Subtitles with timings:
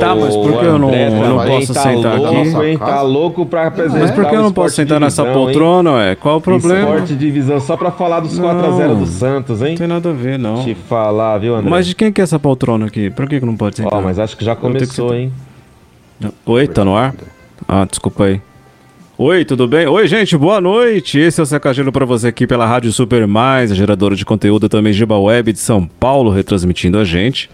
[0.00, 2.66] Tá, mas por que eu não- eu não posso tá sentar louco, aqui?
[2.66, 2.78] Hein?
[2.78, 5.46] Tá louco pra apresentar Mas por que eu não posso sentar nessa Divisão, hein?
[5.46, 6.14] poltrona, ué?
[6.16, 6.90] Qual o problema?
[6.90, 8.98] Esporte Divisão, só pra falar dos 4x0 Não.
[9.00, 9.70] do Santos, hein?
[9.70, 10.64] Não tem nada a ver, não.
[10.64, 11.70] Te falar, viu, André?
[11.70, 13.10] Mas de quem que é essa poltrona aqui?
[13.10, 13.96] Por que, que não pode sentar?
[13.98, 15.18] Ó, mas acho que já que começou, sentar.
[15.20, 15.32] hein?
[16.44, 17.14] Oi, tá no ar?
[17.68, 18.40] Ah, desculpa aí.
[19.18, 19.86] Oi, tudo bem?
[19.86, 21.18] Oi, gente, boa noite.
[21.18, 24.68] Esse é o Secagelo pra você aqui pela Rádio Super Mais, a geradora de conteúdo
[24.68, 27.48] também Giba Web de São Paulo, retransmitindo a gente.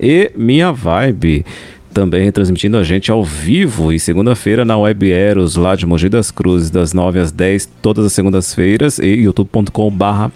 [0.00, 1.44] E Minha Vibe,
[1.92, 6.30] também retransmitindo a gente ao vivo e segunda-feira na Web Eros, lá de Mogi das
[6.30, 10.32] Cruzes, das 9 às 10, todas as segundas-feiras, e youtube.com/barra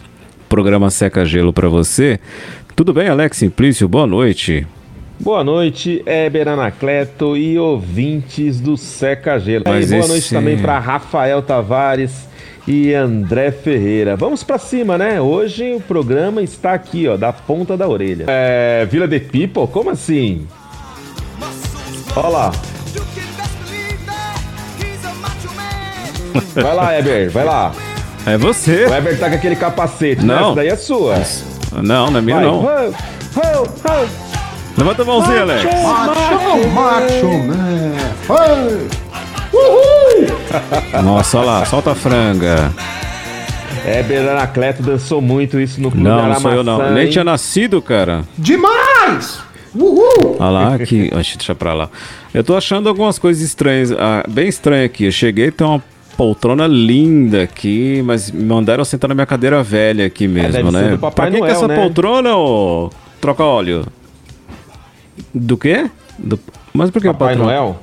[0.48, 2.20] programa Seca Gelo pra você.
[2.74, 3.88] Tudo bem, Alex Simplício?
[3.88, 4.66] Boa noite.
[5.18, 9.64] Boa noite, Éber Anacleto e ouvintes do Seca Gelo.
[9.66, 12.28] Mas e boa esse- noite também para Rafael Tavares
[12.66, 14.16] e André Ferreira.
[14.16, 15.20] Vamos pra cima, né?
[15.20, 18.24] Hoje o programa está aqui, ó, da ponta da orelha.
[18.28, 19.66] É, Vila de People?
[19.72, 20.46] Como assim?
[22.14, 22.52] Olha lá.
[26.54, 27.72] Vai lá, Eber, vai lá.
[28.26, 28.86] É você.
[28.86, 30.34] O Eber tá com aquele capacete, né?
[30.34, 30.46] Não.
[30.46, 31.22] Essa daí é sua.
[31.82, 32.44] Não, não é minha, Vai.
[32.44, 32.64] não.
[32.64, 34.08] Ho, ho, ho.
[34.76, 35.64] Levanta a mãozinha, Alex.
[35.64, 37.96] Macho, macho, né?
[41.02, 42.72] Nossa, olha lá, solta a franga.
[43.86, 46.92] Eber Anacleto dançou muito isso no Clube Não, não sou eu não.
[46.92, 48.24] Nem tinha nascido, cara.
[48.36, 49.40] Demais!
[49.74, 50.36] Uhul!
[50.38, 51.10] Olha lá, aqui.
[51.10, 51.88] Deixa pra lá.
[52.32, 55.04] Eu tô achando algumas coisas estranhas, ah, bem estranhas aqui.
[55.04, 55.82] Eu cheguei, tem uma
[56.16, 60.90] poltrona linda aqui, mas me mandaram sentar na minha cadeira velha aqui mesmo, deve ser
[60.92, 60.96] né?
[60.96, 61.76] pra que, que é essa né?
[61.76, 62.90] poltrona, ô?
[63.20, 63.86] Troca óleo.
[65.34, 65.90] Do quê?
[66.18, 66.40] Do-
[66.72, 67.36] Mas por que o Papai?
[67.36, 67.78] Noel?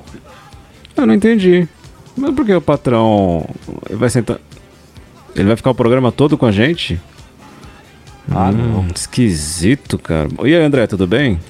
[0.96, 1.68] Eu não entendi.
[2.16, 3.48] Mas por que o patrão
[3.90, 4.38] vai sentar.
[5.34, 7.00] Ele vai ficar o programa todo com a gente?
[8.30, 10.28] Ah, Hum, Esquisito, cara.
[10.44, 11.40] E aí, André, tudo bem?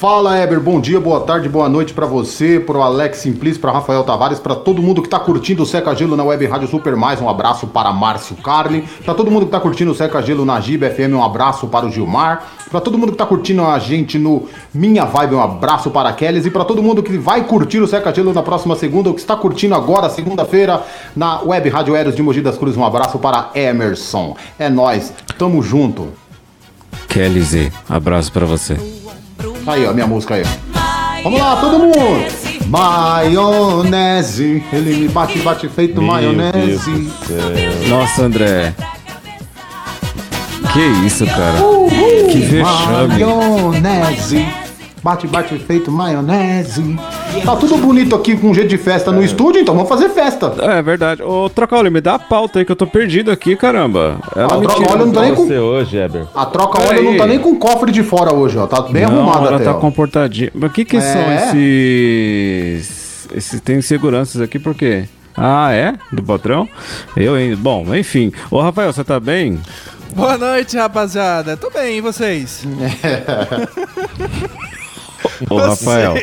[0.00, 0.58] Fala, Eber.
[0.58, 4.54] Bom dia, boa tarde, boa noite pra você, pro Alex Simplício, pra Rafael Tavares, pra
[4.54, 7.20] todo mundo que tá curtindo o Seca Gelo na Web Rádio Super Mais.
[7.20, 8.88] Um abraço para Márcio Carli.
[9.04, 11.84] Pra todo mundo que tá curtindo o Seca Gelo na Giba FM, um abraço para
[11.84, 12.46] o Gilmar.
[12.70, 16.14] Pra todo mundo que tá curtindo a gente no Minha Vibe, um abraço para a
[16.14, 16.46] Kellys.
[16.46, 19.20] E pra todo mundo que vai curtir o Seca Gelo na próxima segunda, ou que
[19.20, 20.82] está curtindo agora, segunda-feira,
[21.14, 24.34] na Web Rádio Eros de Mogi das Cruzes, um abraço para Emerson.
[24.58, 26.08] É nóis, tamo junto.
[27.06, 28.99] Kelly Z, abraço pra você.
[29.66, 30.42] Aí, ó, minha música aí.
[31.22, 32.40] Vamos lá, todo mundo!
[32.66, 37.10] Maionese, ele me bate, bate feito Meu Deus maionese.
[37.26, 37.88] céu.
[37.88, 38.72] Nossa, André.
[40.72, 41.58] Que isso, cara?
[42.30, 43.08] Que vexame.
[43.08, 44.46] Maionese,
[45.02, 46.96] bate, bate feito maionese.
[47.44, 50.52] Tá tudo bonito aqui com jeito de festa no estúdio, então vamos fazer festa.
[50.60, 51.22] É verdade.
[51.22, 54.18] Ô, troca óleo, me dá a pauta aí que eu tô perdido aqui, caramba.
[54.36, 55.42] Ela me troca tira- óleo não tá nem com.
[55.48, 56.26] Hoje, Eber.
[56.34, 58.66] A troca Pera óleo não tá nem com cofre de fora hoje, ó.
[58.66, 59.64] Tá bem não, arrumada ela até.
[59.66, 59.80] tá ó.
[59.80, 60.50] comportadinha.
[60.54, 61.00] Mas o que que É?
[61.00, 63.28] são esses...
[63.34, 63.60] esses...
[63.60, 65.04] Tem seguranças aqui por quê?
[65.36, 65.94] Ah, é?
[66.12, 66.68] Do patrão?
[67.16, 67.54] Eu, hein?
[67.56, 68.32] Bom, enfim.
[68.50, 69.58] Ô, Rafael, você tá bem?
[70.14, 71.56] Boa noite, rapaziada.
[71.56, 72.64] Tô bem, e vocês?
[75.48, 76.14] Ô, Rafael.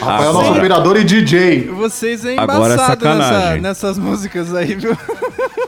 [0.00, 1.68] Rafael, nosso Agora- operador e DJ.
[1.68, 3.60] vocês é Agora é embaçado nessa, sacanagem.
[3.60, 4.96] nessas músicas aí, viu?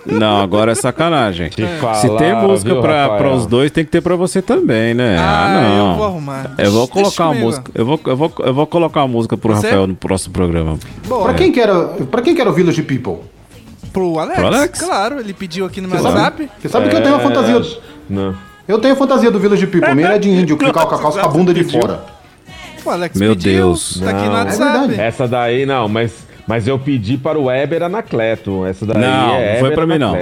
[0.07, 1.49] Não, agora é sacanagem.
[1.49, 3.19] Te falar, Se tem música viu, pra, Rafael?
[3.19, 5.17] pra os dois, tem que ter pra você também, né?
[5.19, 5.91] Ah, não.
[5.91, 6.55] eu vou arrumar.
[6.59, 7.47] Eu vou Deixa colocar uma comigo.
[7.47, 7.71] música.
[7.75, 9.67] Eu vou, eu, vou, eu vou colocar uma música pro Você?
[9.67, 10.79] Rafael no próximo programa.
[11.07, 11.25] Boa.
[11.25, 13.17] Pra quem que era, pra quem que era o Village People?
[13.93, 14.37] Pro Alex?
[14.39, 14.79] Pro Alex?
[14.81, 16.01] Claro, ele pediu aqui no meu?
[16.03, 16.49] WhatsApp.
[16.61, 17.63] Você sabe que eu tenho uma É, fantasia.
[18.09, 18.35] Não.
[18.69, 19.95] Eu tenho a fantasia do Village People.
[19.95, 22.05] Minha é de índio, clicar o cacau com a bunda de fora.
[22.87, 23.53] O Alex Meu pediu.
[23.53, 24.01] Deus.
[24.03, 24.35] Tá aqui no Não.
[24.35, 24.95] WhatsApp.
[25.01, 25.07] É.
[25.07, 26.13] Essa daí não, mas,
[26.47, 28.65] mas eu pedi para o Eber Anacleto.
[28.65, 30.15] Essa daí Não, é não foi pra mim, não.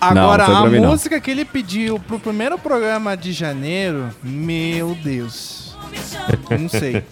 [0.00, 0.90] Agora, Não, a mim, não.
[0.90, 5.62] música que ele pediu pro primeiro programa de janeiro, meu Deus.
[6.58, 7.02] Não sei.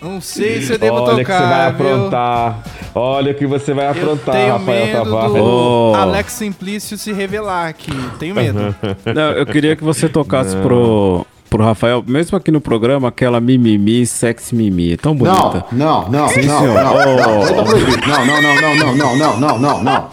[0.00, 1.86] Não sei se eu devo Olha que você vai tocar, viu?
[1.94, 2.62] aprontar.
[2.94, 5.32] Olha o que você vai Eu aprontar, tenho Rafael medo Tavares.
[5.34, 5.94] do Oh.
[5.96, 7.92] Alex Simplício se revelar aqui.
[8.18, 8.74] Tenho medo.
[9.14, 14.06] Não, eu queria que você tocasse pro, pro Rafael, mesmo aqui no programa, aquela mimimi,
[14.06, 14.94] sexy mimi.
[14.94, 15.66] É tão bonita.
[15.70, 16.82] Não, não, não, Sim, não, senhor.
[16.82, 17.04] não, Oh.
[17.04, 18.24] não, tá.
[18.24, 20.08] Não, não, não, não, não, não, não, não, não, não.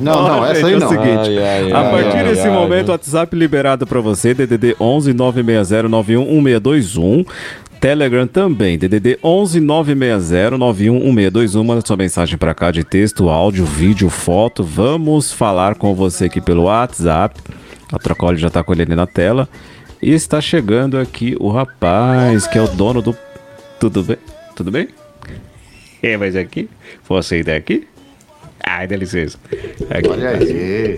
[0.00, 0.88] Não, não, essa aí é o não.
[0.88, 4.34] seguinte, Ai, ai, a ai, partir ai, desse ai, momento, o WhatsApp liberado para você,
[4.34, 7.24] DDD 11 960 911621.
[7.80, 11.64] Telegram também, DDD 11 960 911621.
[11.64, 14.62] Manda sua mensagem para cá de texto, áudio, vídeo, foto.
[14.62, 17.40] Vamos falar com você aqui pelo WhatsApp.
[17.92, 19.48] A Trocoli já tá com ele ali na tela.
[20.00, 23.16] E está chegando aqui o rapaz, que é o dono do.
[23.80, 24.16] Tudo bem?
[24.54, 24.88] Tudo bem?
[26.02, 26.68] É, mas aqui?
[27.08, 27.86] Você daqui?
[28.64, 29.38] Ai, dá licença.
[29.90, 30.08] Aqui.
[30.08, 30.96] Olha aí.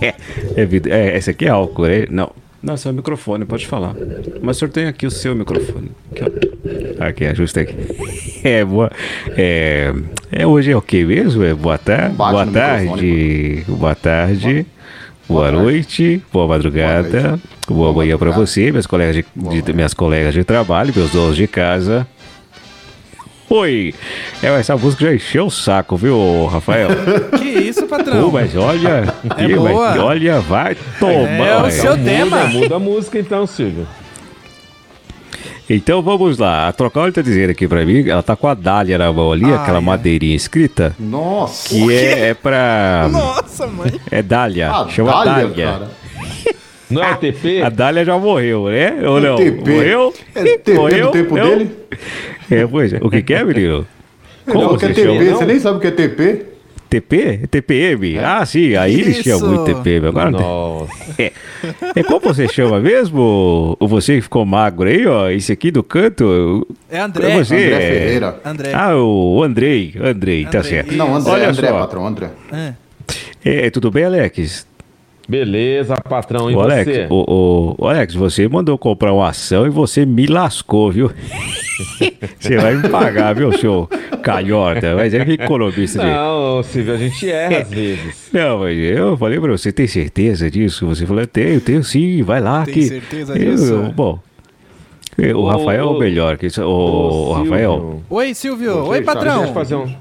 [0.00, 0.14] É,
[0.60, 2.06] é, é, esse aqui é álcool, né?
[2.10, 2.30] Não.
[2.62, 3.94] Não, esse é o microfone, pode falar.
[4.40, 5.90] Mas o senhor tem aqui o seu microfone.
[6.10, 7.04] Aqui, ó.
[7.04, 7.74] Aqui, ajusta aqui.
[8.44, 8.90] É, boa.
[9.38, 9.90] É,
[10.30, 11.42] é, hoje é o que mesmo?
[11.42, 12.14] É boa tarde.
[12.14, 13.64] Bate Boa tarde.
[13.66, 14.66] Boa tarde.
[15.34, 16.22] Boa, noite.
[16.32, 17.38] Boa madrugada.
[17.66, 18.46] Boa Boa, manhã pra madrugada.
[18.46, 22.06] você, meus colegas de, de- minhas colegas de trabalho, meus donos de casa.
[23.50, 23.94] Oi!
[24.42, 26.88] É, essa música já encheu o saco, viu, Rafael?
[27.38, 28.30] Que isso, Pô, patrão?
[28.30, 30.02] mas olha, É que- mas boa.
[30.04, 31.12] olha, vai tomar.
[31.12, 31.70] É o olha.
[31.70, 32.44] seu tema.
[32.46, 33.86] Muda, muda a música então, Silvio.
[35.68, 36.68] Então vamos lá.
[36.68, 39.44] A Trocoli tá dizendo aqui pra mim, ela tá com a dália na mão ali,
[39.46, 39.80] Ah, aquela é.
[39.80, 41.68] madeirinha escrita, Nossa.
[41.70, 43.08] que é, é pra.
[43.10, 43.92] Nossa, mãe.
[44.10, 44.70] É dália.
[44.70, 45.64] Ah, chama Dália, dália.
[45.66, 45.90] cara.
[46.90, 47.62] Não é o TP?
[47.62, 48.94] A dália já morreu, né?
[49.08, 49.36] Ou não?
[49.36, 49.70] TP.
[49.70, 50.14] Morreu?
[50.34, 51.06] É TP Morreu?
[51.06, 51.44] do tempo Não?
[51.58, 51.70] dele?
[52.50, 52.98] É, pois é.
[53.00, 53.86] O que, que é, menino?
[54.46, 55.24] Como Não, o que é você TP?
[55.30, 56.44] Você nem sabe o que é TP?
[57.00, 57.46] TP?
[57.50, 58.18] TPM?
[58.18, 59.46] Ah, sim, aí eles tinham Isso.
[59.46, 60.06] muito TPM.
[60.08, 60.40] Agora não.
[60.40, 60.92] Nossa.
[61.18, 61.32] É.
[61.96, 63.76] é como você chama mesmo?
[63.80, 65.28] O você que ficou magro aí, ó?
[65.28, 66.66] Esse aqui do canto?
[66.88, 67.30] É André.
[67.32, 67.54] É você?
[67.54, 68.40] André é- Ferreira.
[68.44, 68.72] André.
[68.74, 69.94] Ah, o Andrei.
[70.00, 70.88] Andrei, tá Andrei, certo.
[70.88, 70.96] isso.
[70.98, 71.78] Não, André, Olha André, só.
[71.78, 72.30] patrão, André.
[72.52, 72.72] É.
[73.44, 74.66] É, tudo bem, Alex?
[75.28, 76.50] Beleza, patrão.
[76.50, 77.06] E Ô, Alex, você?
[77.08, 81.10] o, o- o Alex, você mandou comprar uma ação e você me lascou, viu?
[82.38, 83.88] você vai me pagar, viu, seu
[84.22, 84.94] calhorda?
[84.96, 86.06] Mas é que economista de...
[86.06, 88.28] Não, Silvio, a gente erra às vezes.
[88.32, 90.86] Não, mas eu falei pra você, tem certeza disso?
[90.86, 92.64] Você falou, tenho, tenho sim, vai lá.
[92.64, 92.82] Tem que...
[92.82, 93.72] certeza disso?
[93.72, 94.18] eu- bom,
[95.34, 96.36] o Rafael é o melhor.
[96.36, 98.84] Que isso, o, o Ô, Rafael, Oi, Silvio.
[98.88, 99.36] Oi, patrão.
[99.38, 99.94] Deixa eu fazer um...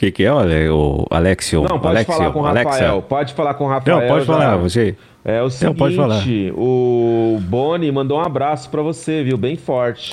[0.00, 1.60] o que que é, olha, o Alexio?
[1.62, 2.70] Não, pode Alexio, falar com o Alexa.
[2.70, 3.02] Rafael.
[3.02, 4.00] Pode falar com o Rafael.
[4.00, 4.32] Não, pode já.
[4.32, 4.96] falar, você.
[5.22, 6.20] É o Não, pode falar.
[6.22, 9.36] seguinte, o Boni mandou um abraço pra você, viu?
[9.36, 10.12] Bem forte.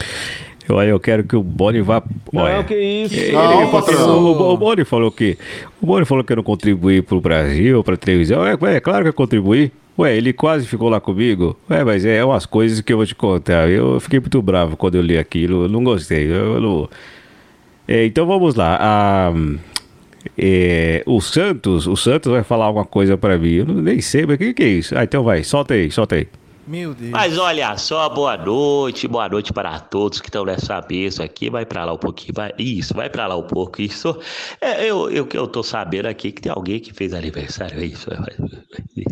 [0.70, 2.04] Olha, eu quero que o Boni vá.
[2.36, 3.16] Olha, Não, que isso.
[3.16, 4.20] Ele, Não, ele- patrão.
[4.20, 5.38] o, o Boni falou que.
[5.82, 8.46] O Boni falou que eu não contribuí pro Brasil, pra televisão.
[8.46, 9.72] É, é claro que eu contribuí.
[9.98, 11.58] Ué, ele quase ficou lá comigo.
[11.72, 13.70] Ué, mas é umas coisas que eu vou te contar.
[13.70, 15.64] Eu fiquei muito bravo quando eu li aquilo.
[15.64, 16.26] Eu não gostei.
[16.30, 16.90] Eu, eu não...
[17.88, 18.78] É, então vamos lá.
[18.80, 19.34] Ah,
[20.38, 23.54] é, o Santos, o Santos vai falar alguma coisa pra mim.
[23.54, 24.98] Eu nem sei, mas o que, que é isso?
[24.98, 26.28] Ah, então vai, solta aí, solta aí.
[26.68, 27.12] Meu Deus.
[27.12, 31.50] Mas olha só, boa noite, boa noite para todos que estão nessa mesa aqui.
[31.50, 32.52] Vai para lá um pouquinho, vai.
[32.60, 33.82] Isso, vai para lá um pouco.
[33.82, 34.20] Isso.
[34.60, 38.10] É, eu, eu, eu tô sabendo aqui que tem alguém que fez aniversário, é isso.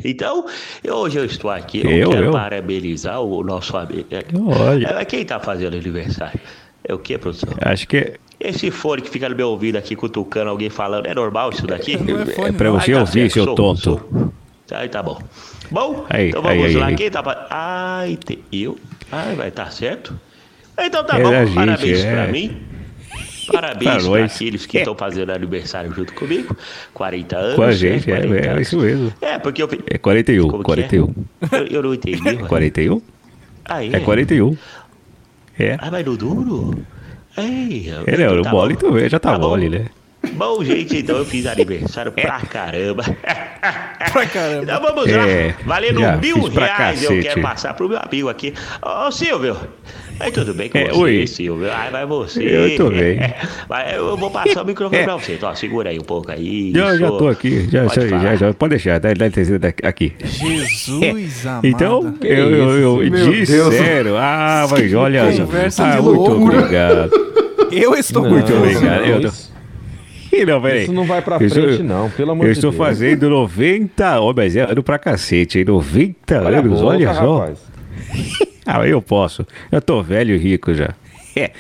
[0.04, 0.46] Então,
[0.84, 1.82] eu- hoje eu estou aqui.
[1.84, 2.32] Eu, Eu, quero eu?
[2.32, 4.06] parabenizar o nosso amigo.
[4.60, 4.88] Olha.
[5.00, 6.40] É, Quem tá fazendo aniversário?
[6.88, 7.56] É o que, professor?
[7.62, 11.14] Acho que é, Esse fone que fica no meu ouvido aqui cutucando alguém falando, é
[11.16, 11.98] normal isso daqui?
[11.98, 12.80] Não é fone, é pra não.
[12.80, 13.80] você Ai, tá ouvir, seu sou, tonto.
[13.82, 14.34] sou.
[14.72, 15.20] Aí tá bom.
[15.72, 16.86] Bom, Aí, então aí, vamos aí, lá.
[16.88, 16.96] aí.
[16.96, 17.48] Quem tá.
[17.50, 18.44] Ai, te...
[18.52, 18.78] eu?
[19.12, 20.20] Ai, vai estar certo?
[20.78, 21.32] Então tá É bom.
[21.46, 22.12] gente, Parabéns é.
[22.14, 22.58] pra mim.
[23.52, 24.82] Parabéns Pra para aqueles que É.
[24.82, 26.56] estão fazendo aniversário junto comigo.
[26.94, 27.56] 40 anos.
[27.56, 27.74] com a né?
[27.74, 29.14] gente, é, 40 é isso mesmo.
[29.22, 29.70] É, porque eu.
[29.88, 31.14] É 41, Como que 41.
[31.52, 31.58] É?
[31.60, 32.38] Eu, eu não entendi.
[32.48, 33.02] 41?
[33.68, 33.88] Ah, é?
[33.94, 34.56] É 41.
[35.58, 35.76] É.
[35.80, 36.86] Ah, mas no duro?
[37.38, 38.80] Ei, É, não, então o tá mole bom.
[38.80, 39.50] também já tá, bom.
[39.50, 39.86] mole, né?
[40.34, 42.22] Bom, gente, então eu fiz aniversário É.
[42.22, 43.04] pra caramba.
[44.12, 44.64] Pra caramba.
[44.64, 45.54] Então vamos É, lá.
[45.66, 47.28] Valendo já mil reais eu cacete.
[47.28, 48.54] quero passar pro meu amigo aqui.
[48.82, 49.58] Ô, Silvio.
[50.20, 51.28] Aí tudo bem com É, você, oi.
[51.28, 51.70] Silvio?
[51.72, 52.42] Ai, vai você.
[52.44, 53.20] Eu tô bem.
[53.68, 55.04] Vai, eu vou passar o microfone É.
[55.04, 55.34] pra você.
[55.34, 56.72] Então, ó, segura aí um pouco aí.
[56.74, 59.86] Já, já tô aqui, já, Pode já, já, já, pode deixar, dá, dá licença daqui-
[59.86, 60.14] aqui.
[60.24, 61.68] Jesus amado.
[61.68, 65.46] Então, eu, eu, eu disseram, ah, mas olha só.
[65.46, 66.58] conversa ah, de muito loucura.
[66.60, 67.12] obrigado.
[67.72, 68.84] eu estou Não, muito obrigado.
[69.02, 69.52] não, Eu tô- isso,
[70.48, 70.84] não, peraí.
[70.84, 72.10] isso não vai pra Eu estou- frente, não.
[72.12, 72.84] Pelo amor Eu de estou Deus.
[72.86, 75.66] fazendo 90, ó, mas é ano pra cacete, hein?
[75.66, 77.50] 90 Olha anos, boca, olha só.
[78.66, 79.46] Ah, eu posso.
[79.72, 80.90] Eu tô velho e rico já.
[81.38, 81.52] É.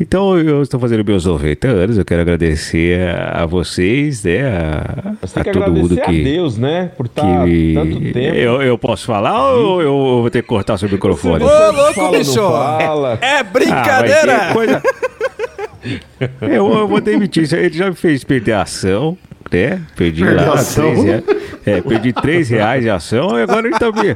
[0.00, 1.98] Então eu estou fazendo meus 90 anos.
[1.98, 4.40] Eu quero agradecer a, a vocês, né?
[4.48, 6.24] A, Você tem a que todo agradecer mundo a que.
[6.24, 6.90] Deus, né?
[6.96, 8.18] Por estar que tanto tempo.
[8.18, 9.92] eu, eu posso falar ou eu, eu
[10.22, 11.44] vou ter que cortar seu microfone?
[11.44, 12.32] Ô, louco, Fala, bicho.
[12.32, 13.18] fala.
[13.20, 14.38] É Ah, brincadeira.
[14.46, 14.82] que coisa-
[16.40, 17.52] eu, eu vou demitir.
[17.54, 19.18] Ele já me fez perder a ação,
[19.50, 19.80] né?
[19.96, 20.52] Perdi lá.
[20.52, 21.24] 3 reais.
[21.66, 24.14] É, perdi 3 reais de ação e agora ele tá me...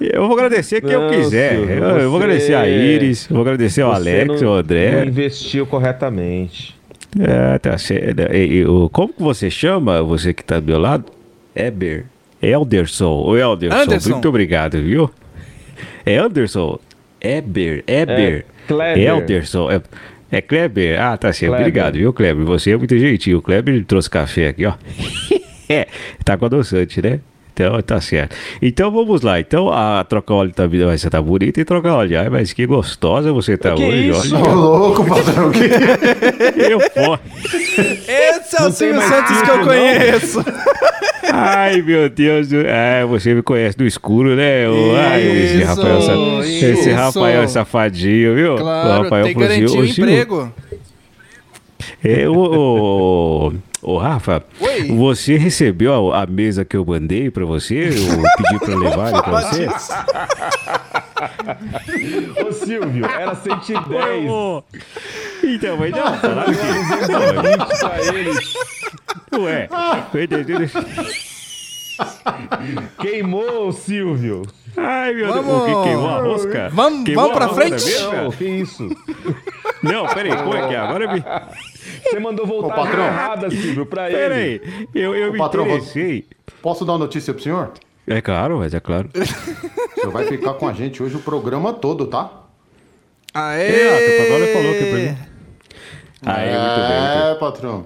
[0.00, 1.56] Eu vou agradecer quem eu Não, quiser.
[1.56, 4.60] Silvio, eu, eu vou agradecer a Iris, eu vou agradecer ao Alex, não, ao não
[4.60, 5.04] André.
[5.04, 6.74] investiu corretamente.
[7.20, 8.20] Ah, tá certo.
[8.32, 11.04] E- e o- como que você chama, você que tá do meu lado?
[11.54, 12.04] Eber.
[12.42, 13.22] Elderson.
[13.26, 14.10] Ô, Elderson, Anderson.
[14.10, 15.10] muito obrigado, viu?
[16.04, 16.78] É Anderson.
[17.20, 17.82] Eber.
[17.86, 18.44] Eber.
[18.70, 19.00] É.
[19.02, 19.70] Elderson.
[19.70, 19.80] É,
[20.30, 21.00] é Kleber?
[21.00, 21.50] Ah, tá certo.
[21.52, 21.66] Kleber.
[21.66, 22.44] Obrigado, viu, Kleber?
[22.44, 23.38] Você é muito gentil.
[23.38, 24.74] O Kleber trouxe café aqui, ó.
[25.68, 25.86] é,
[26.24, 27.20] tá com adoçante, né?
[27.56, 28.36] Então, tá certo.
[28.60, 29.40] Então, vamos lá.
[29.40, 32.20] Então, a troca óleo tá, você tá bonita e troca óleo.
[32.20, 34.36] Ai, mas que gostosa você tá Que hoje, isso?
[34.36, 34.52] Ô, olha.
[34.52, 35.50] louco, patrão.
[35.50, 35.60] Que...
[36.70, 37.22] Eu posso.
[38.06, 39.64] Esse é o Silvio Santos que eu não?
[39.64, 40.44] conheço.
[41.38, 42.48] Ai, meu Deus.
[42.48, 44.66] do- Ah, você me conhece do escuro, né?
[44.68, 46.14] Ô, Ai, esse Isso, Rafael, sa-
[46.46, 46.90] esse isso.
[46.92, 48.54] Rafael é safadinho, viu?
[48.54, 50.52] O Claro, Rafael tem garantia "Ô, o Silvio, emprego.
[52.02, 53.52] É, ô,
[53.82, 54.88] ô, Rafa, Oi.
[54.96, 57.88] você recebeu a, a mesa que eu mandei pra você?
[57.88, 59.68] Eu pedi pra levar pra você?
[62.46, 64.30] Ô, Silvio, era 110.
[64.30, 64.62] Ô,
[65.42, 66.58] Então, mas não, falaram que...
[67.78, 68.30] pra ele.
[69.38, 69.68] Ué,
[70.12, 70.70] foi entendendo?
[73.00, 74.42] Queimou, Silvio.
[74.76, 75.62] Ai, meu Deus, Vamos.
[75.62, 76.70] o que queimou a rosca?
[76.72, 77.84] Vamos- Queimou vamos pra frente?
[77.84, 78.12] mesmo?
[78.12, 78.88] Não, que isso?
[79.82, 80.78] Não, peraí, como é que é?
[80.78, 81.24] Agora eu me...
[82.02, 83.04] Você mandou voltar Ô, patrão.
[83.04, 84.18] a errada, Silvio, pra ele.
[84.18, 86.26] Peraí, eu, eu me patrão, você- interessei.
[86.60, 87.72] Posso dar uma notícia pro senhor?
[88.06, 89.08] É claro, mas é claro.
[89.14, 92.30] O senhor vai ficar com a gente hoje o programa todo, tá?
[93.34, 93.70] Aê!
[93.80, 95.18] É, o Patrão falou que pra mim.
[96.24, 96.66] Aí, muito bem.
[96.66, 97.30] muito bem.
[97.30, 97.84] É, patrão.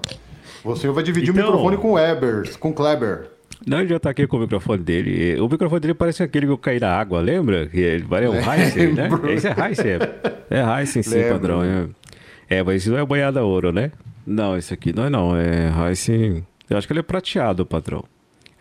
[0.63, 3.30] Você vai dividir Então- o microfone com o Ebers, com o Kleber.
[3.65, 5.39] Não, ele já tá aqui com o microfone dele.
[5.39, 7.67] O microfone dele parece aquele que eu caí na água, lembra?
[7.67, 9.09] Que ele parece um Heisen, né?
[9.29, 9.85] Esse é Heisen.
[10.49, 11.31] É é Heisen, sim, Lembro.
[11.33, 11.63] padrão.
[11.63, 11.87] É.
[12.57, 13.91] é, mas isso não é banhada ouro, né?
[14.25, 15.35] Não, esse aqui não é não.
[15.35, 16.45] É Heisen...
[16.69, 18.03] Eu acho que ele é prateado, patrão.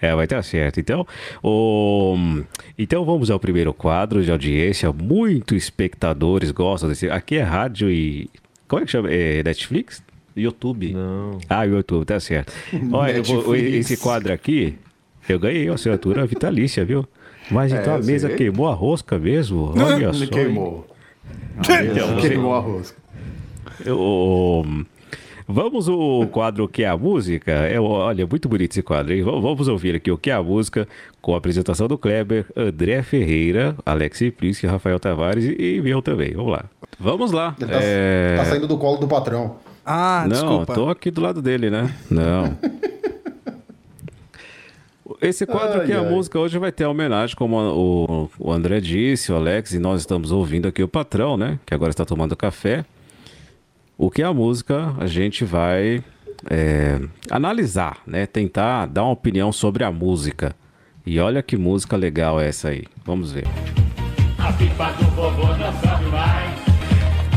[0.01, 0.81] É, vai estar certo.
[0.81, 1.07] Então,
[1.43, 2.17] o...
[2.79, 4.91] então vamos ao primeiro quadro de audiência.
[4.93, 7.09] Muitos espectadores gostam desse.
[7.11, 8.29] Aqui é rádio e.
[8.67, 9.11] Como é que chama?
[9.13, 10.03] É Netflix?
[10.37, 10.93] YouTube?
[10.93, 11.39] Não.
[11.49, 12.53] Ah, YouTube, tá certo.
[12.93, 14.77] Olha, eu vou- esse quadro aqui,
[15.29, 17.07] eu ganhei a assinatura vitalícia, viu?
[17.51, 18.37] Mas então É, a eu mesa sei.
[18.37, 19.73] queimou a rosca mesmo?
[19.77, 20.19] Olha só.
[20.19, 20.31] Me hein?
[20.31, 20.87] queimou.
[21.59, 22.97] Então, você- Queimou a rosca.
[23.87, 24.65] o-
[25.53, 27.51] Vamos o quadro que é a música.
[27.51, 29.23] É, olha, muito bonito esse quadro, hein?
[29.25, 30.87] Vamos ouvir aqui o que é a música
[31.21, 36.35] com a apresentação do Kleber, André Ferreira, Alex Simplici, Rafael Tavares e, e meu também.
[36.35, 36.65] Vamos lá.
[37.01, 37.57] Vamos lá.
[37.61, 39.57] Ele tá, É, tá saindo do colo do patrão.
[39.85, 40.73] Ah, Não, desculpa.
[40.73, 41.93] tô aqui do lado dele, né?
[42.09, 42.57] Não.
[45.21, 46.09] Esse quadro Ai, aqui, a ai.
[46.09, 50.01] música, hoje vai ter a homenagem, como o, o André disse, o Alex, e nós
[50.01, 51.59] estamos ouvindo aqui o patrão, né?
[51.67, 52.85] Que agora está tomando café.
[53.99, 56.05] O que é a música, a gente vai
[56.49, 57.01] é,
[57.31, 58.27] analisar, né?
[58.27, 60.55] Tentar dar uma opinião sobre a música.
[61.05, 62.85] E olha que música legal é essa aí.
[63.05, 63.45] Vamos ver.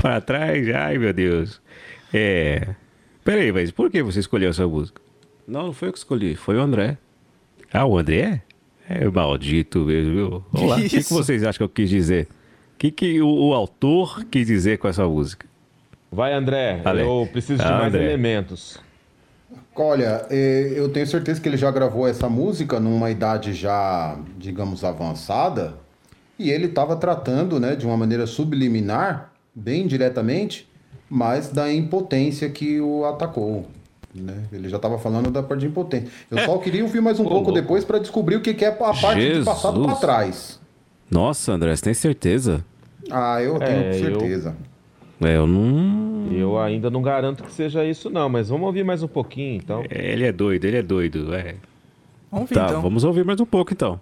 [0.01, 1.61] Para trás, ai meu Deus.
[2.13, 2.67] É.
[3.23, 5.01] Peraí, mas por que você escolheu essa música?
[5.47, 6.97] Não, não foi eu que escolhi, foi o André.
[7.73, 8.41] Ah, o André?
[8.87, 10.43] É maldito mesmo, viu?
[10.53, 10.77] Vamos lá.
[10.77, 12.27] O que, que vocês acham que eu quis dizer?
[12.75, 15.47] O que, que o, o autor quis dizer com essa música?
[16.11, 16.81] Vai, André.
[16.85, 17.01] Ale.
[17.01, 18.03] Eu preciso de Ah, mais André.
[18.05, 18.79] elementos.
[19.75, 24.83] Olha, eh, eu tenho certeza que ele já gravou essa música numa idade já, digamos,
[24.83, 25.73] avançada.
[26.37, 30.67] E ele estava tratando, né, de uma maneira subliminar, bem diretamente,
[31.09, 33.65] mas da impotência que o atacou.
[34.15, 34.43] Né?
[34.51, 36.07] Ele já estava falando da parte de impotência.
[36.29, 37.51] Eu só queria ouvir mais um pouco louco.
[37.51, 39.99] depois para descobrir o que que é a parte de passado para Jesus.
[39.99, 40.59] trás.
[41.09, 42.63] Nossa, André, você tem certeza?
[43.09, 44.55] Ah, eu tenho É, eu- certeza.
[45.21, 46.31] É, eu não.
[46.31, 49.83] Eu ainda não garanto que seja isso, não, mas vamos ouvir mais um pouquinho, então.
[49.89, 51.33] É, Ele é doido, ele é doido.
[51.33, 51.55] É.
[52.31, 52.81] Vamos ver Tá, então.
[52.81, 53.97] vamos ouvir mais um pouco então.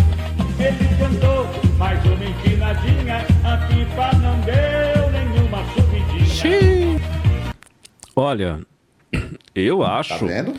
[0.60, 1.46] Ele tentou
[1.78, 7.00] mais uma empinadinha, a pipa não deu nenhuma subidinha.
[8.16, 8.60] Olha,
[9.56, 10.26] eu Tá acho.
[10.26, 10.54] vendo?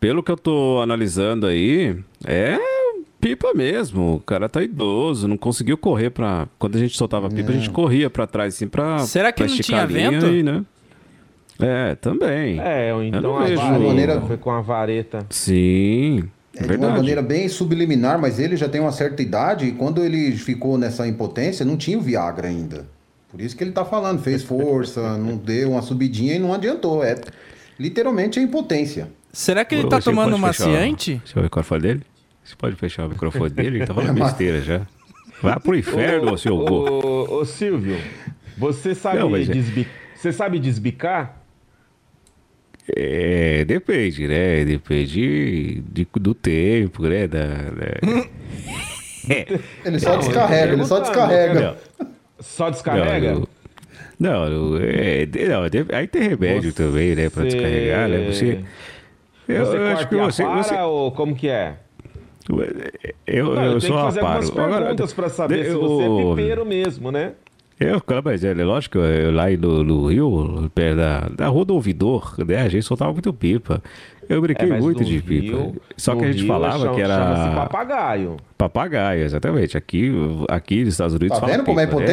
[0.00, 1.96] Pelo que eu tô analisando aí,
[2.26, 2.58] é
[3.20, 4.16] pipa mesmo.
[4.16, 6.48] O cara tá idoso, não conseguiu correr pra.
[6.58, 8.98] Quando a gente soltava pipa, a gente corria pra trás, assim, pra.
[9.00, 10.26] Será que pra não esticar tinha a linha vento?
[10.26, 10.64] Aí, né?
[11.60, 12.58] É, também.
[12.60, 15.24] É, então não a vejo- maneira- Foi com a vareta.
[15.30, 16.24] Sim.
[16.54, 16.96] É de uma verdade.
[16.96, 21.06] maneira bem subliminar, mas ele já tem uma certa idade e quando ele ficou nessa
[21.06, 22.86] impotência, não tinha o Viagra ainda.
[23.30, 27.04] Por isso que ele tá falando, fez força, não deu uma subidinha e não adiantou.
[27.04, 27.14] É
[27.82, 29.08] literalmente a impotência.
[29.32, 31.22] Será que ele Ô, tá você tomando pode fechar o- maciante?
[31.24, 32.02] Seu microfone dele?
[32.44, 33.76] Você pode fechar o microfone dele?
[33.78, 34.82] Ele tá falando besteira já.
[35.42, 36.88] Vá pro inferno, seu go.
[37.04, 37.98] Ô, ô, Silvio,
[38.56, 41.42] você sabe, Não, mas é- desbi- você sabe desbicar?
[42.96, 44.64] É, depende, né?
[44.64, 47.26] Depende de- do tempo, né?
[47.28, 48.28] Da, da-
[49.84, 51.76] Ele só descarrega, ele só perguntando, descarrega.
[52.40, 53.32] Só descarrega?
[53.34, 53.48] Não, eu-
[54.22, 55.62] Não, não, é, não,
[55.96, 57.28] aí tem remédio também, né?
[57.28, 58.26] Pra descarregar, né?
[58.32, 58.60] Você.
[59.48, 60.44] Eu, você eu acho que você.
[60.44, 61.74] você ou como que é?
[63.26, 66.02] eu, Não, eu eu tenho sou que fazer algumas perguntas pra saber de- se você
[66.04, 67.32] é pipeiro mesmo, né?
[67.80, 72.34] Eu, mas é lógico, eu, lá no, no Rio, perto da, da Rua do Ouvidor,
[72.46, 72.58] né?
[72.62, 73.82] A gente soltava muito pipa.
[74.28, 75.56] Eu brinquei É, muito de pipa.
[75.56, 78.36] Rio- Só no que a gente Rio falava chama- que Chama-se era papagaio.
[78.56, 79.76] papagaio, exatamente.
[79.76, 80.12] Aqui,
[80.48, 82.06] aqui nos Estados Unidos Tá fala vendo como é pipa, né?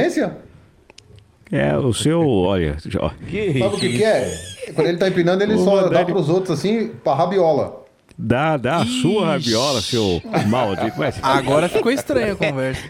[1.52, 4.32] É, o seu, olha, ó, Que Sabe o que, que é?
[4.76, 6.12] Quando ele tá empinando, ele só dá Dani.
[6.12, 7.86] pros outros assim, pra rabiola.
[8.18, 10.94] dá, dá a sua rabiola, seu maldito.
[11.00, 12.84] Mas, Agora ficou estranha a conversa.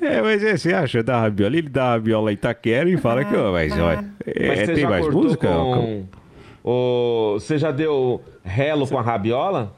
[0.00, 1.56] é, mas é, você acha da rabiola?
[1.56, 4.82] Ele dá a rabiola Itaquera e fala que, ó, mas olha, é, Mas você tem
[4.82, 5.48] já mais cortou música?
[5.48, 6.04] com...
[6.62, 7.32] O...
[7.34, 9.74] Você já deu relo com a rabiola?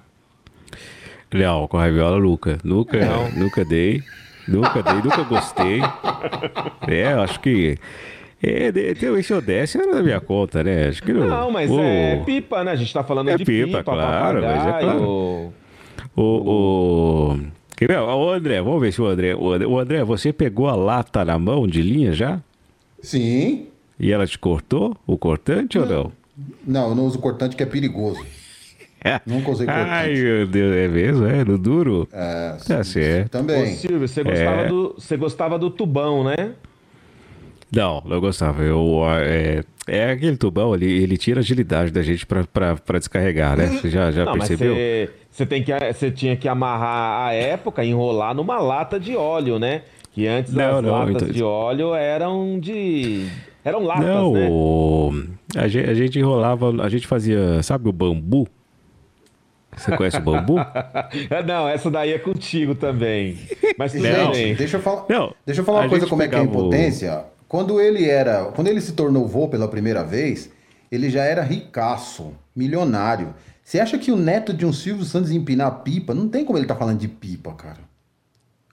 [1.33, 2.59] Não, com a rabiola nunca.
[2.65, 3.31] Nunca, Não.
[3.31, 4.03] nunca dei.
[4.47, 5.81] Nunca dei, nunca gostei.
[6.89, 7.79] É, acho que.
[8.43, 8.73] É,
[9.23, 10.89] se eu desse, era da minha conta, né?
[10.89, 11.27] Acho que não.
[11.27, 12.73] Não, mas o, é pipa, né?
[12.73, 15.53] A gente tá falando É de pipa, pipa, claro, mas é claro.
[16.17, 16.23] O.
[16.23, 17.37] o
[17.87, 17.99] ver?
[17.99, 19.35] Ô, André, vamos ver se o André.
[19.35, 22.41] O André, o André, você pegou a lata na mão de linha já?
[23.03, 23.67] Sim.
[23.99, 24.97] E ela te cortou?
[25.07, 26.13] O cortante ou não?
[26.67, 28.25] Não, eu não uso cortante que é perigoso.
[29.27, 29.89] Nunca usei cortante.
[29.91, 31.27] Ai, meu Deus, é mesmo?
[31.27, 31.45] É?
[31.45, 32.09] No duro?
[32.13, 33.35] É, Tá sim, certo.
[33.35, 33.67] Ô, Também.
[33.75, 34.69] Silvio, você gostava, É.
[34.69, 36.53] do, você gostava do tubão, né?
[37.75, 38.63] Não, não gostava.
[38.63, 42.99] Eu, é, é aquele tubão ali, ele tira a agilidade da gente pra, pra, pra
[42.99, 43.67] descarregar, né?
[43.69, 44.75] Você já, já Não, mas percebeu?
[44.75, 49.59] você, você, tem que, você tinha que amarrar a época, enrolar numa lata de óleo,
[49.59, 49.83] né?
[50.13, 53.27] Que antes Não, as não, latas então- de óleo eram de...
[53.65, 54.49] Eram latas, Não, né?
[54.51, 55.13] o-
[55.57, 58.49] a, gente, a gente enrolava, a gente fazia, sabe o bambu?
[59.77, 60.59] Você conhece o bambu?
[60.59, 63.39] É, Não, essa daí é contigo também.
[63.79, 64.33] Mas tudo Não.
[64.33, 64.49] bem.
[64.49, 66.39] Gente, deixa eu falar, Não, deixa eu falar a uma coisa como é que é
[66.39, 67.25] a pegava o- impotência.
[67.49, 70.51] Quando ele era, quando ele se tornou vô pela primeira vez,
[70.91, 73.35] ele já era ricaço, milionário.
[73.63, 76.15] Você acha que o neto de um Silvio Santos empinar pipa?
[76.15, 77.79] Não tem como ele tá falando de pipa, cara.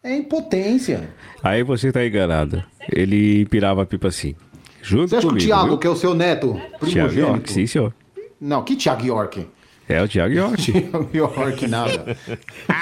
[0.03, 1.09] É impotência.
[1.43, 2.63] Aí você tá enganado.
[2.91, 4.35] Ele empirava a pipa assim.
[4.81, 5.77] Junto Você acha que o comigo, Thiago, viu?
[5.79, 7.51] que é o seu neto, Thiago York, primogênito...
[7.51, 7.93] sim, senhor.
[8.39, 9.47] Não, que Thiago York?
[9.89, 10.71] É o Thiago York.
[10.71, 12.17] Thiago York, nada.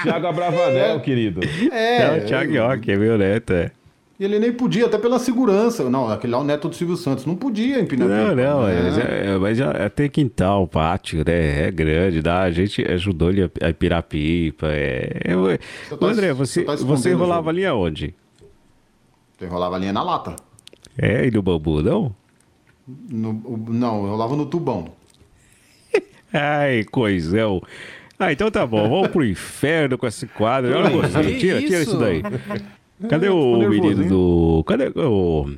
[0.03, 1.41] Thiago Abravanel, querido.
[1.71, 3.71] É, É, o Thiago York, é meu neto, é.
[4.19, 5.87] ele nem podia, até pela segurança.
[5.89, 7.25] Não, aquele lá é o neto do Silvio Santos.
[7.25, 8.81] Não podia empinar Não, não, né?
[8.83, 11.67] mas, é, mas tem quintal, pátio, né?
[11.67, 14.67] É grande, dá, a gente ajudou ele a, a pirar pipa.
[14.67, 17.49] É, é, Você tá- André, você você, tá você enrolava jogo.
[17.49, 18.15] ali aonde?
[19.37, 20.35] Tu enrolava a linha na lata.
[20.97, 22.15] É, e no bambu, não?
[22.87, 23.33] No-
[23.67, 24.87] não, eu rolava no tubão.
[26.35, 27.61] Ai, coisão.
[28.19, 30.71] Ah, então tá bom, vamos pro inferno com esse quadro.
[30.71, 31.33] Eu não gostei.
[31.33, 32.21] Que Tira, tira isso daí.
[33.09, 34.07] Cadê o nervoso, menino hein?
[34.09, 34.63] do.
[34.65, 35.49] Cadê o.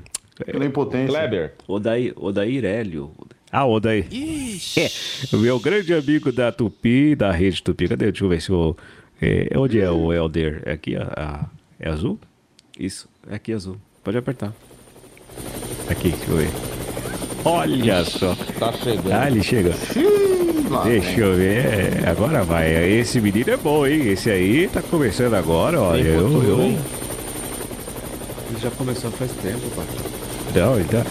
[0.45, 1.07] Pela impotência.
[1.07, 1.53] Kleber.
[1.67, 3.11] Odair, Odair Hélio.
[3.51, 4.05] Ah, Odair.
[4.11, 4.79] Ixi.
[4.81, 4.89] É,
[5.35, 7.87] o meu grande amigo da Tupi, da rede Tupi.
[7.87, 8.11] Cadê?
[8.11, 8.75] Deixa eu ver se o.
[9.21, 10.61] É, onde é o Helder?
[10.65, 11.45] É aqui, a, a-
[11.79, 12.19] é azul?
[12.79, 13.77] Isso, é aqui azul.
[14.03, 14.53] Pode apertar.
[15.89, 16.49] Aqui, deixa eu ver.
[17.45, 18.35] Olha só.
[18.59, 19.11] Tá chegando.
[19.11, 19.71] Ah, ele chega.
[20.69, 21.65] Lá, Deixa eu ver.
[21.65, 22.71] É, agora vai.
[22.99, 24.07] Esse menino é bom, hein?
[24.09, 26.03] Esse aí tá começando agora, olha.
[26.03, 26.59] Tem Eu, futuro, eu...
[26.59, 26.77] Ele
[28.61, 29.85] já começou faz tempo, pai.
[30.55, 31.03] Não, então.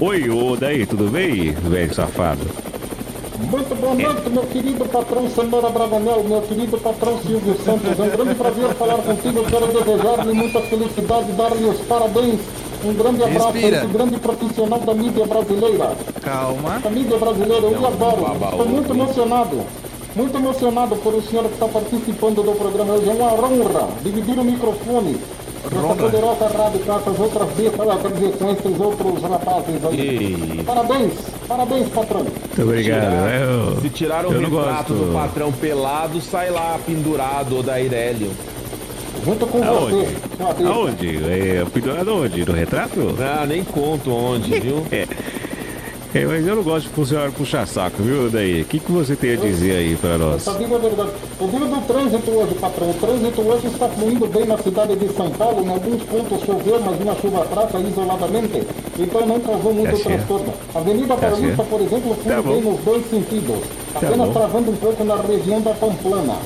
[0.00, 2.40] Oi, ô, daí, tudo bem, velho safado?
[3.38, 7.98] Muito boa noite, meu querido patrão Samara Bravanel, meu querido patrão Silvio Santos.
[7.98, 9.44] É um grande prazer falar contigo.
[9.44, 12.38] Quero desejar-lhe muita felicidade, dar-lhe os parabéns.
[12.84, 13.76] Um grande abraço a Respira.
[13.78, 15.92] esse grande profissional da mídia brasileira.
[16.22, 16.80] Calma.
[16.84, 18.26] A mídia brasileira, eu lhe adoro.
[18.50, 19.60] Estou muito emocionado.
[20.16, 23.08] Muito emocionado por o senhor que está participando do programa hoje.
[23.08, 25.16] É uma honra dividir o microfone.
[25.62, 30.00] Essa poderosa rádio com essas outras dizer, com esses outros rapazes aí.
[30.00, 30.64] Ei.
[30.64, 31.12] Parabéns,
[31.46, 32.22] parabéns, patrão.
[32.22, 33.28] Muito obrigado.
[33.28, 35.04] Eu, Se tirar o eu não retrato gosto.
[35.06, 38.30] do patrão pelado, sai lá pendurado da Irélio.
[39.24, 39.94] Junto com Aonde?
[39.94, 40.68] você, besta.
[40.68, 41.16] Aonde?
[41.24, 42.44] É, pendurado onde?
[42.44, 43.14] No retrato?
[43.20, 44.84] Ah, nem conto onde, viu?
[46.12, 48.62] É, mas eu não gosto de funcionário puxar saco, viu, daí?
[48.62, 50.44] O que, que você tem a dizer aí pra nós?
[50.44, 51.10] Essa digo a verdade.
[51.40, 52.90] Eu digo do trânsito hoje, patrão.
[52.90, 55.64] O trânsito hoje está fluindo bem na cidade de São Paulo.
[55.64, 58.66] Em alguns pontos choveu, mas uma chuva fraca isoladamente.
[58.98, 60.52] Então não causou muito Tá transtorno.
[60.74, 63.58] A Avenida Tá Paulista, por exemplo, flui Tá bem nos dois sentidos.
[63.92, 64.32] Tá Apenas bom.
[64.32, 66.36] travando um pouco na região da Pamplana.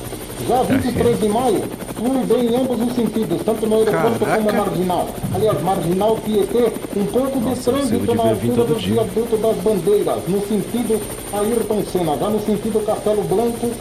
[0.47, 1.63] Já 23 de maio,
[1.95, 4.51] flui bem em ambos os sentidos, tanto no aeroporto como Caraca.
[4.51, 5.07] na marginal.
[5.33, 10.17] Aliás, marginal Tietê, um pouco de Nossa, você trânsito na altura do viaduto das bandeiras,
[10.27, 11.01] no sentido
[11.33, 13.71] Ayrton Senna, já no sentido Castelo Branco.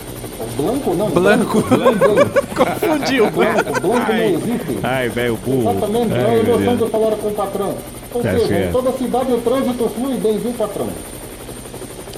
[0.56, 1.08] Blanco não?
[1.10, 1.62] Blanco.
[1.62, 2.30] Blanco.
[2.54, 3.30] Confundiu.
[3.30, 4.78] Blanco, Blanco não existe.
[4.82, 5.70] Ai, velho burro.
[5.70, 7.74] Exatamente, é Ai, a meu emoção de falar com o patrão.
[8.14, 8.68] Ou Tá seja, certo.
[8.68, 10.88] em toda a cidade o trânsito flui bem, viu, patrão?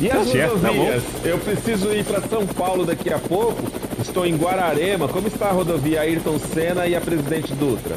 [0.00, 1.02] E Tá as certo, tá rodovias?
[1.24, 3.62] Eu preciso ir para São Paulo daqui a pouco.
[4.00, 5.08] Estou em Guararema.
[5.08, 7.96] Como está a rodovia Ayrton Senna e a Presidente Dutra?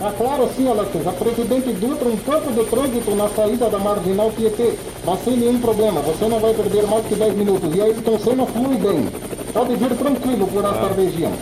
[0.00, 0.88] Ah, claro sim, Alex.
[1.06, 4.72] A Presidente Dutra, um pouco de trânsito na saída da Marginal Tietê.
[5.04, 7.74] Mas sem nenhum problema, você não vai perder mais que 10 minutos.
[7.74, 9.08] E aí, então, Senna flui bem.
[9.52, 11.32] Pode vir tranquilo por esta região.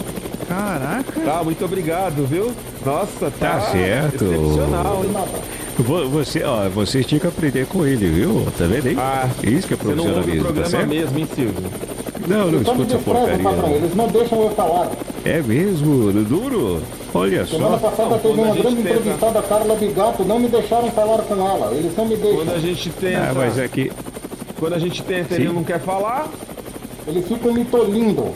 [0.49, 1.21] Caraca.
[1.21, 2.51] Tá, muito obrigado, viu?
[2.85, 4.25] Nossa, tá, Tá certo.
[4.25, 5.13] excepcional, hein?
[5.79, 8.45] Vo- Você, ó, você tinha que aprender com ele, viu?
[8.59, 8.97] Tá vendo aí?
[8.99, 10.89] Ah, Isso que é profissionalismo, tá certo?
[10.89, 11.55] mesmo, hein, Silvio?
[12.27, 13.39] Não, não escuta essa porcaria.
[13.39, 13.69] não.
[13.71, 14.91] Eles não deixam eu falar.
[15.25, 16.83] É mesmo, duro?
[17.15, 17.89] Olha Semana só.
[17.89, 20.25] passada Não, teve quando a uma gente grande tenta- entrevistada, Carla Bigato.
[20.25, 21.73] Não me deixaram falar com ela.
[21.75, 22.37] Eles não me deixam.
[22.37, 23.93] Quando a gente tenta, Ah, mas é que.
[24.59, 25.55] quando a gente tenta, ele Sim.
[25.55, 26.29] não quer falar.
[27.07, 28.27] Eles ficam me tolindo.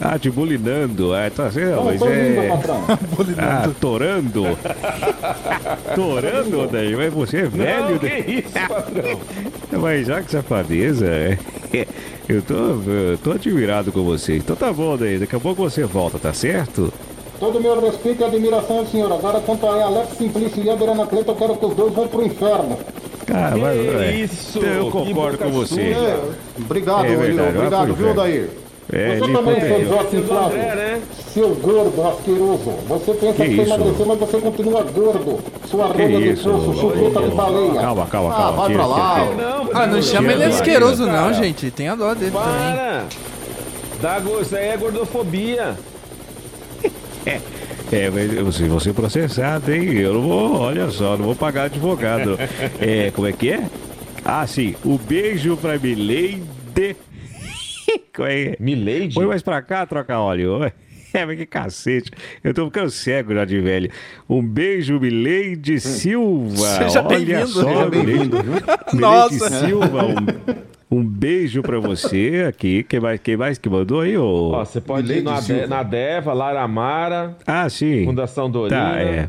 [0.00, 1.14] Ah, te bulinando.
[1.14, 2.48] Ah, tá Não, mas tolindo, é.
[2.48, 2.84] patrão.
[3.38, 4.42] Ah, torando.
[5.94, 6.94] torando, daí.
[6.94, 8.22] Mas você é velho, não, né?
[8.22, 9.20] que isso, patrão?
[9.80, 11.38] Mas já que safadeza, é.
[12.28, 14.36] Eu tô, eu tô admirado com você.
[14.36, 15.18] Então tá bom, daí.
[15.18, 16.92] Daqui a pouco você volta, tá certo?
[17.38, 19.12] Todo meu respeito e admiração senhor.
[19.12, 22.24] Agora, quanto a Alex Simplício e Adriana Cleto, eu quero que os dois vão pro
[22.24, 22.78] inferno.
[23.32, 24.14] Ah, mas, é.
[24.14, 25.80] isso, Então eu concordo com você.
[25.80, 26.20] É,
[26.58, 28.48] obrigado, É verdade, obrigado, viu, inferno.
[28.92, 30.46] É, Você também, Seu Flávio.
[30.60, 31.02] André, né?
[31.32, 32.70] Seu gordo asqueroso.
[32.86, 35.38] Você pensa Que que, você emagreceu, mas você continua gordo.
[35.66, 36.48] Sua Que de isso?
[36.50, 37.80] poço, chupeta de baleia.
[37.80, 38.56] Calma, calma, Ah, calma.
[38.58, 39.14] vai Tira, pra lá.
[39.14, 39.48] tira, tira.
[39.50, 41.20] Não, Ah, não chama ele asqueroso, cara.
[41.20, 41.70] não, gente.
[41.72, 42.46] Tem a dó dele também.
[42.46, 43.04] Para!
[44.00, 45.74] Dá, go- isso aí é gordofobia.
[47.92, 49.92] É, mas se você processado, hein?
[49.94, 52.38] Eu não vou, olha só, não vou pagar advogado.
[52.80, 53.64] É, como é que é?
[54.24, 54.74] Ah, sim.
[54.84, 56.42] O beijo pra Milady.
[56.74, 56.94] Como é?
[57.86, 58.00] que é?
[58.60, 59.14] Milady?
[59.14, 60.70] Põe mais pra cá, troca óleo.
[61.14, 62.10] É, mas que cacete.
[62.44, 63.90] Eu tô ficando cego já de velho.
[64.28, 66.56] Um beijo, Milady Silva.
[66.56, 67.46] Seja Olha bem-vindo.
[67.46, 68.36] só, Seja bem-vindo,
[68.92, 69.48] Nossa.
[69.64, 72.82] Silva, um, um beijo pra você aqui.
[72.82, 74.18] Quem mais, quem mais que mandou aí?
[74.18, 74.50] Ô?
[74.50, 75.62] Ó, você pode ir Milady na, Silva.
[75.62, 78.04] De, na Deva, Lara Mara, Ah, sim.
[78.04, 78.76] Fundação Dorina.
[78.78, 79.28] Tá, é.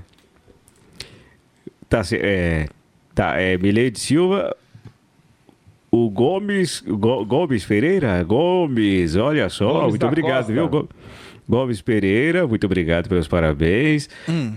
[1.87, 2.65] Tá, é.
[3.15, 4.53] Tá, é Milady Silva.
[5.91, 6.83] O Gomes.
[6.85, 8.21] Go- Gomes Pereira?
[8.23, 10.53] Gomes, olha só, Gomes muito obrigado, Costa.
[10.53, 10.67] viu?
[10.67, 10.89] Go-
[11.49, 14.09] Gomes Pereira, muito obrigado pelos parabéns.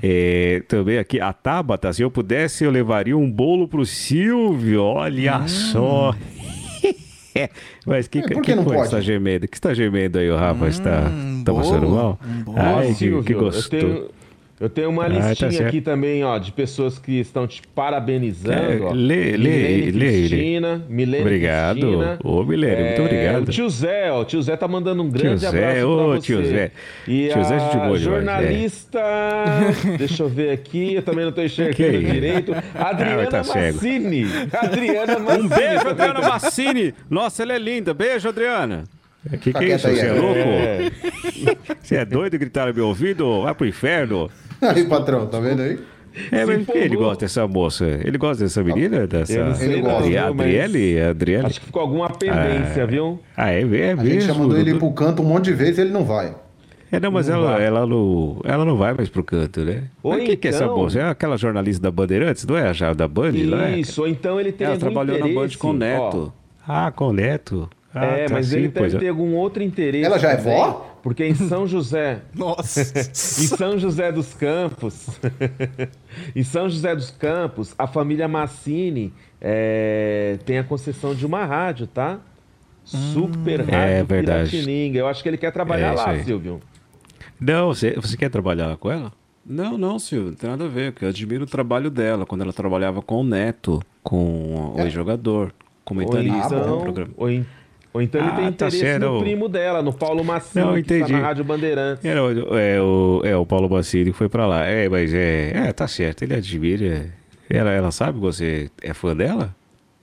[0.03, 5.47] É, também aqui, a Tabata, se eu pudesse, eu levaria um bolo pro Silvio, olha
[5.47, 6.13] só.
[7.87, 8.91] Mas que, É, por que, que não coisa pode?
[8.91, 9.47] você tá gemendo?
[9.47, 10.71] que você tá gemendo aí, o Rafa?
[10.71, 11.13] Você tá,
[11.45, 12.19] tá passando mal?
[12.27, 12.59] um bolo.
[12.59, 14.11] Ai, que, que gostoso.
[14.61, 15.69] Eu tenho uma Ah, tá listinha certo.
[15.69, 18.73] aqui também, ó, de pessoas que estão te parabenizando.
[18.73, 18.93] É, ó.
[18.93, 20.07] lê- lê- Milene lê.
[20.29, 21.81] Cristina, Milene Obrigado.
[21.81, 22.19] Cristina.
[22.23, 23.43] Ô, Milene, muito É, obrigado.
[23.43, 26.05] O tio Zé, ó, o tio Zé tá mandando um grande Zé, abraço ô, pra
[26.07, 26.21] você.
[26.21, 26.71] tio Zé.
[27.09, 29.01] E Tio Zé é gente a boa demais, jornalista,
[29.99, 32.13] deixa eu ver aqui, eu também não tô Que enxergando isso?
[32.13, 32.53] direito.
[32.75, 33.75] Adriana Ah, tá cego.
[33.77, 34.27] Massini.
[34.53, 35.45] Adriana Massini.
[35.45, 36.95] Um beijo, Adriana tá- Massini.
[37.09, 37.95] Nossa, ela é linda.
[37.95, 38.85] Beijo, Adriana.
[39.33, 39.87] Que que Fica é isso?
[39.87, 40.27] quieta aí, Você é Adriana.
[40.27, 41.77] louco?
[41.83, 43.43] Você é doido gritar no meu ouvido?
[43.43, 44.31] Vai pro inferno.
[44.75, 45.79] Aí, patrão, tá vendo aí?
[46.33, 47.87] É, mas por que ele gosta dessa moça?
[47.87, 49.07] Ele gosta dessa menina?
[49.07, 49.33] Dessa...
[49.33, 50.03] Eu não sei Ele gosta.
[50.03, 51.01] viu, Adri- mas Adriele?
[51.01, 51.47] Adriele?
[51.47, 53.21] Acho que ficou alguma pendência, viu?
[53.37, 54.01] Ah, é, é mesmo?
[54.03, 54.79] A gente já mandou ele Dudu?
[54.87, 56.35] pro canto um monte de vezes e ele não vai.
[56.93, 57.65] É, não, mas Não ela, vai.
[57.65, 59.85] ela, não, ela não vai mais pro canto, né?
[60.03, 60.99] Ou Mas o que, que é essa então- moça?
[60.99, 62.75] É aquela jornalista da Bandeirantes, não é?
[62.75, 63.79] Já da Band, não é?
[63.79, 66.33] Isso, ou então ele tem Ela trabalhou na Band interesse, com o Neto.
[66.67, 67.71] Ah, com o Neto.
[67.95, 68.99] Ah, é, tá mas assim, ele deve é.
[69.01, 70.05] ter algum outro interesse.
[70.07, 70.97] Ela já é também, vó?
[71.03, 72.81] Porque em São José, Nossa.
[72.81, 75.09] em São José dos Campos,
[76.37, 81.87] em São José dos Campos, a família Massini é, tem a concessão de uma rádio,
[81.87, 82.21] tá?
[82.85, 84.51] Super Rádio É verdade.
[84.51, 84.99] Piratininga.
[84.99, 86.25] Eu acho que ele quer trabalhar É, lá, aí.
[86.25, 86.61] Silvio.
[87.41, 89.13] Não, você, você quer trabalhar com ela?
[89.45, 92.43] Não, não, Silvio, não tem nada a ver, porque eu admiro o trabalho dela, quando
[92.43, 95.53] ela trabalhava com o Neto, com o ex-jogador, Ou
[95.85, 97.11] comentarista do então, programa.
[97.17, 97.47] ou, em-
[97.93, 99.03] ou então ele Ah, tem tá interesse certo.
[99.07, 101.13] no primo dela, no Paulo Massini, Não, que entendi.
[101.13, 102.05] na Rádio Bandeirantes.
[102.05, 104.65] Era o- é, o, é o Paulo Bacini que foi pra lá.
[104.65, 107.13] É, mas é, é, tá certo, ele admira.
[107.49, 109.55] Ela, ela sabe que você é fã dela?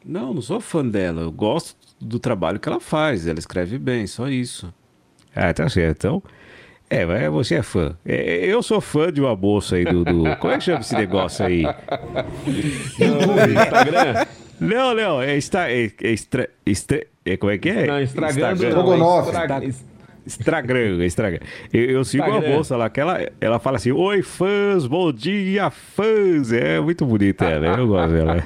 [0.06, 1.22] Não, não sou fã dela.
[1.22, 3.26] Eu gosto do trabalho que ela faz.
[3.28, 4.74] Ela escreve bem, só isso.
[5.36, 5.98] Ah, tá certo.
[5.98, 6.24] Então,
[6.90, 7.96] é, mas você é fã.
[8.06, 10.96] É, eu sou fã de uma moça aí do, do- Como é que chama esse
[10.96, 11.64] negócio aí?
[12.98, 14.26] Instagram?
[14.60, 16.72] Não, não, é, está, é, é, extra, é
[17.36, 17.86] como é que é?
[17.88, 18.70] Não, estragando Instagram.
[18.70, 18.94] não.
[18.94, 19.28] é Strogonoff.
[19.30, 19.88] estra-
[20.28, 21.40] Instagram, Instagram.
[21.74, 22.50] Eu, eu sigo Instagram.
[22.54, 26.52] a moça lá, que ela, ela fala assim: Oi, fãs, bom dia, fãs.
[26.52, 28.44] É muito bonita ela, eu gosto dela.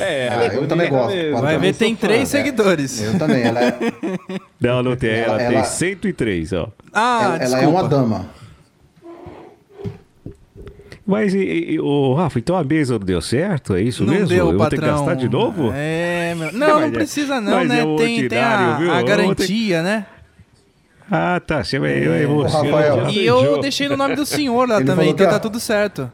[0.00, 1.14] É, Ah, eu também gosto.
[1.14, 1.40] mesmo.
[1.40, 2.26] Vai ver, tem sou fã, três né?
[2.26, 3.00] seguidores.
[3.02, 3.74] Eu também, ela é,
[4.60, 6.68] Não, não tem, ela, Ela- tem ela- 103, ó.
[6.92, 8.26] Ah, ela, ela é uma dama.
[11.12, 11.38] Mas, e,
[11.72, 13.74] e, ô, Rafa, então a mesa não deu certo?
[13.74, 14.28] É isso Não mesmo?
[14.28, 14.98] deu, Eu vou ter que patrão.
[14.98, 15.70] gastar de novo?
[15.74, 16.52] É, meu...
[16.52, 17.80] Não, não Mas é- precisa não, mas né?
[17.80, 18.90] é o tem, tem a, viu?
[18.90, 20.06] a Eu vou ter- garantia, né?
[21.10, 21.62] Ah, tá.
[21.62, 22.56] Você vai, vai você.
[22.56, 23.04] Rafael.
[23.04, 26.10] já E eu deixei no nome do senhor lá também, então tá a- tudo certo.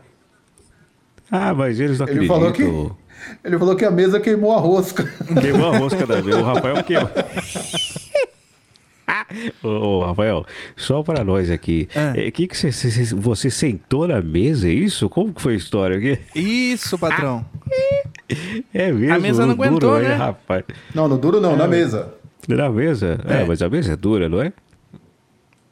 [1.30, 2.36] Ah, mas eles não Ele acreditam.
[2.36, 2.98] falou que.
[3.44, 5.04] Ele falou que a mesa queimou a rosca.
[5.40, 6.36] Queimou a rosca da vez.
[6.36, 7.10] O Rafael queima.
[9.62, 10.44] ô, ô, Rafael,
[10.76, 11.88] só pra nós aqui.
[11.94, 12.12] Ah.
[12.16, 15.08] É, que que você, você, você sentou na mesa, é isso?
[15.08, 16.18] Como que foi a história aqui?
[16.34, 17.44] Isso, patrão.
[18.74, 19.14] É mesmo?
[19.14, 20.14] A mesa não duro, aguentou, hein, né?
[20.14, 20.62] rapaz?
[20.94, 22.12] Não, no duro não, na mesa.
[22.46, 23.18] Na mesa?
[23.26, 23.40] É.
[23.40, 23.44] É.
[23.46, 24.52] mas a mesa é dura, não é?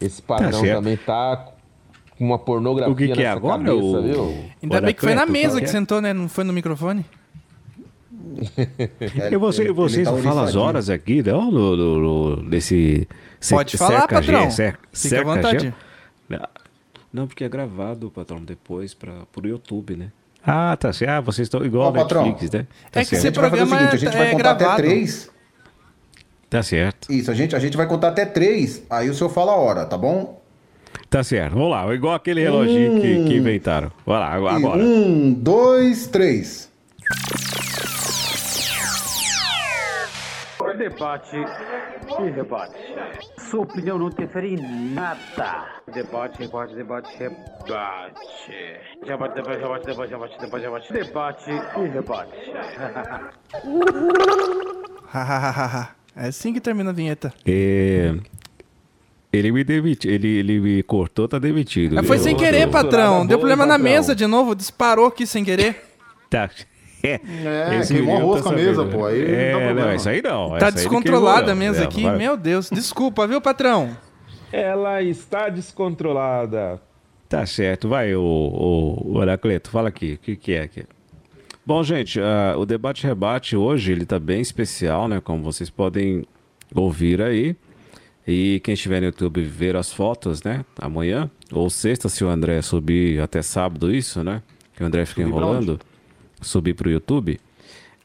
[0.00, 1.48] Esse padrão Tá também tá
[2.16, 3.58] com uma pornografia O que, que é agora?
[3.62, 4.02] cabeça, o...
[4.02, 4.44] viu?
[4.62, 5.68] Ainda o bem que foi na mesa qual que é?
[5.68, 6.14] sentou, né?
[6.14, 7.04] Não foi no microfone.
[9.30, 11.50] E você, Ele- vocês ele tá falam as horas aqui, não?
[11.50, 13.06] No, no, no- nesse.
[13.50, 14.50] Pode falar, cerca-gê, patrão.
[14.92, 15.74] Fica à vontade.
[16.28, 16.40] Não,
[17.12, 20.10] Não, porque é gravado, patrão, depois para pro YouTube, né?
[20.44, 21.10] Ah, tá certo.
[21.10, 22.24] Ah, vocês estão igual patrão.
[22.26, 22.66] Netflix, né?
[22.92, 24.64] Tá É que o programa seguinte, a gente é- vai é contar gravado.
[24.72, 25.30] até três.
[26.48, 27.12] Tá certo.
[27.12, 29.84] Isso, a gente, a gente vai contar até três, aí o senhor fala a hora,
[29.84, 30.40] tá bom?
[31.10, 31.54] Tá certo.
[31.54, 31.92] Vamos lá.
[31.94, 33.90] Igual aquele reloginho que, que inventaram.
[34.04, 34.82] Vai lá, E agora.
[34.82, 36.70] um, dois, três.
[40.76, 42.74] Debate e rebate.
[43.38, 45.66] Sua opinião não interfere em nada.
[45.92, 48.14] Debate, rebate, debate, rebate.
[49.04, 50.92] Debate, debate, debate, debate, debate, debate, debate.
[50.92, 52.52] Debate e rebate.
[55.06, 55.94] Hahaha.
[56.14, 57.32] é assim que termina a vinheta.
[57.46, 58.14] É,
[59.32, 60.10] Ele me demitiu.
[60.10, 61.94] Ele, ele me cortou, tá demitido.
[61.94, 63.26] Mas foi sem querer, patrão.
[63.26, 65.82] Deu problema na mesa de novo, disparou aqui sem querer.
[66.28, 66.50] Tá.
[67.06, 68.92] É, É, esse queimou a menino rosca a sabendo, mesa, né?
[68.92, 69.80] pô, aí não dá É, problema.
[69.88, 70.58] não, isso aí não.
[70.58, 71.86] Tá não descontrolada queimou, a mesa não.
[71.88, 72.02] aqui.
[72.02, 72.16] Vai.
[72.16, 73.96] Meu Deus, desculpa, viu, patrão?
[74.52, 76.80] Ela está descontrolada.
[77.28, 80.84] Tá certo, vai, o, o, o Heracleto, fala aqui, o que, que é aqui?
[81.64, 86.24] Bom, gente, ah, o debate-rebate hoje, ele tá bem especial, né, como vocês podem
[86.72, 87.56] ouvir aí,
[88.24, 92.62] e quem estiver no YouTube ver as fotos, né, amanhã, ou sexta, se o André
[92.62, 94.40] subir até sábado isso, né,
[94.76, 95.80] que o André fica enrolando,
[96.40, 97.38] subir pro YouTube,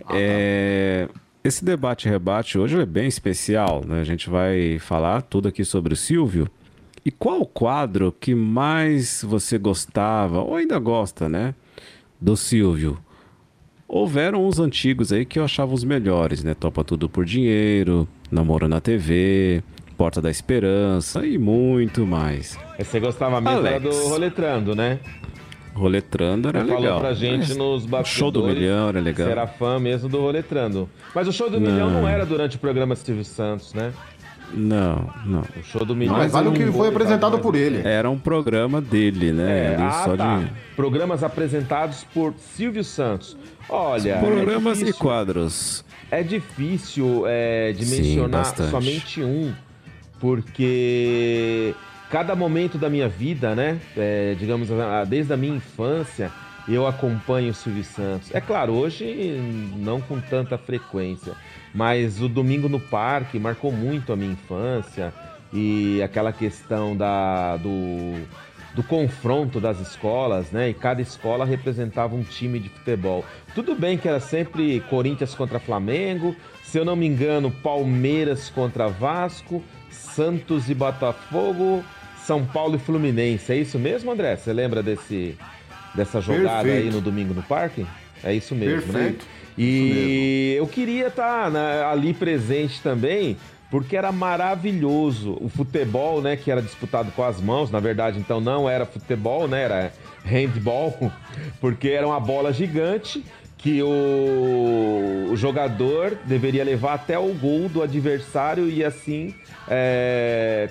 [0.10, 1.08] é,
[1.44, 5.98] esse debate-rebate hoje é bem especial, né, a gente vai falar tudo aqui sobre o
[5.98, 6.48] Silvio,
[7.04, 11.56] e qual o quadro que mais você gostava, ou ainda gosta, né?
[12.20, 13.00] Do Silvio?
[13.88, 16.54] Houveram uns antigos aí que eu achava os melhores, né?
[16.54, 19.64] Topa Tudo por Dinheiro, Namoro na TV,
[19.98, 22.58] Porta da Esperança e muito mais.
[22.78, 23.84] Você gostava mesmo Alex.
[23.84, 25.00] do Roletrando, né?
[25.74, 27.00] Roletrando era Falou legal.
[27.00, 28.10] pra gente Mas nos bastidores.
[28.10, 29.26] Show do Milhão era legal.
[29.28, 30.90] Você era fã mesmo do Roletrando.
[31.16, 31.72] Mas o show do Não.
[31.72, 33.94] Milhão não era durante o programa Silvio Santos, né?
[34.54, 35.42] Não, não.
[35.42, 36.18] O show do Milhão.
[36.18, 37.88] Mas vale o que foi apresentado por ele.
[37.88, 39.74] Era um programa dele, né?
[39.74, 40.40] É, ah, só tá.
[40.40, 43.38] de Programas apresentados por Silvio Santos.
[43.70, 45.86] Olha, programas é e difícil, quadros.
[46.10, 48.72] é difícil é, Sim, dimensionar bastante.
[48.72, 49.54] somente um,
[50.20, 51.74] porque
[52.12, 54.68] cada momento da minha vida, né, é, digamos,
[55.08, 56.30] desde a minha infância,
[56.68, 58.36] eu acompanho o Silvio Santos.
[58.36, 59.40] É claro, hoje
[59.78, 61.34] não com tanta frequência,
[61.74, 65.14] mas o Domingo no Parque marcou muito a minha infância
[65.54, 68.28] e aquela questão da, do,
[68.76, 70.70] do confronto das escolas, né?
[70.70, 73.26] E cada escola representava um time de futebol.
[73.56, 78.88] Tudo bem que era sempre Corinthians contra Flamengo, se eu não me engano, Palmeiras contra
[78.88, 81.84] Vasco, Santos e Botafogo,
[82.26, 83.52] São Paulo e Fluminense.
[83.52, 84.36] É isso mesmo, André?
[84.36, 85.38] Você lembra desse,
[85.96, 86.96] dessa jogada aí Perfeito.
[86.96, 87.86] no domingo no parque?
[88.24, 89.26] É isso mesmo, Perfeito.
[89.26, 89.32] né?
[89.58, 91.54] E eu queria estar
[91.92, 93.36] ali presente também,
[93.70, 97.70] porque era maravilhoso o futebol, né, que era disputado com as mãos.
[97.70, 101.12] Na verdade, então não era futebol, né, era handball,
[101.60, 103.24] porque era uma bola gigante
[103.58, 109.36] que o, o jogador deveria levar até o gol do adversário e assim
[109.68, 110.68] é,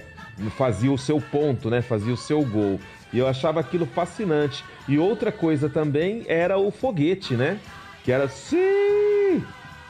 [0.57, 1.83] fazia o seu ponto, né?
[1.83, 2.81] Fazia o seu gol.
[3.13, 4.65] E eu achava aquilo fascinante.
[4.89, 7.59] E outra coisa também era o foguete, né?
[8.05, 9.45] Que era sim,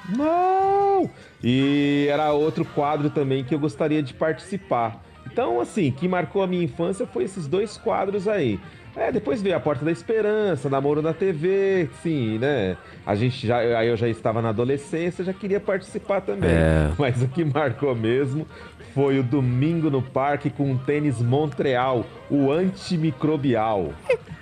[0.09, 1.11] não.
[1.43, 5.03] E era outro quadro também que eu gostaria de participar.
[5.27, 8.59] Então, assim, que marcou a minha infância foi esses dois quadros aí.
[8.97, 12.77] É, depois veio a Porta da Esperança, Namoro na TV, sim, né?
[13.07, 16.51] A gente já, aí eu já estava na adolescência, já queria participar também.
[16.51, 16.91] É.
[16.99, 18.47] Mas o que marcou mesmo
[18.95, 23.93] foi o Domingo no Parque com o tênis Montreal, o antimicrobial.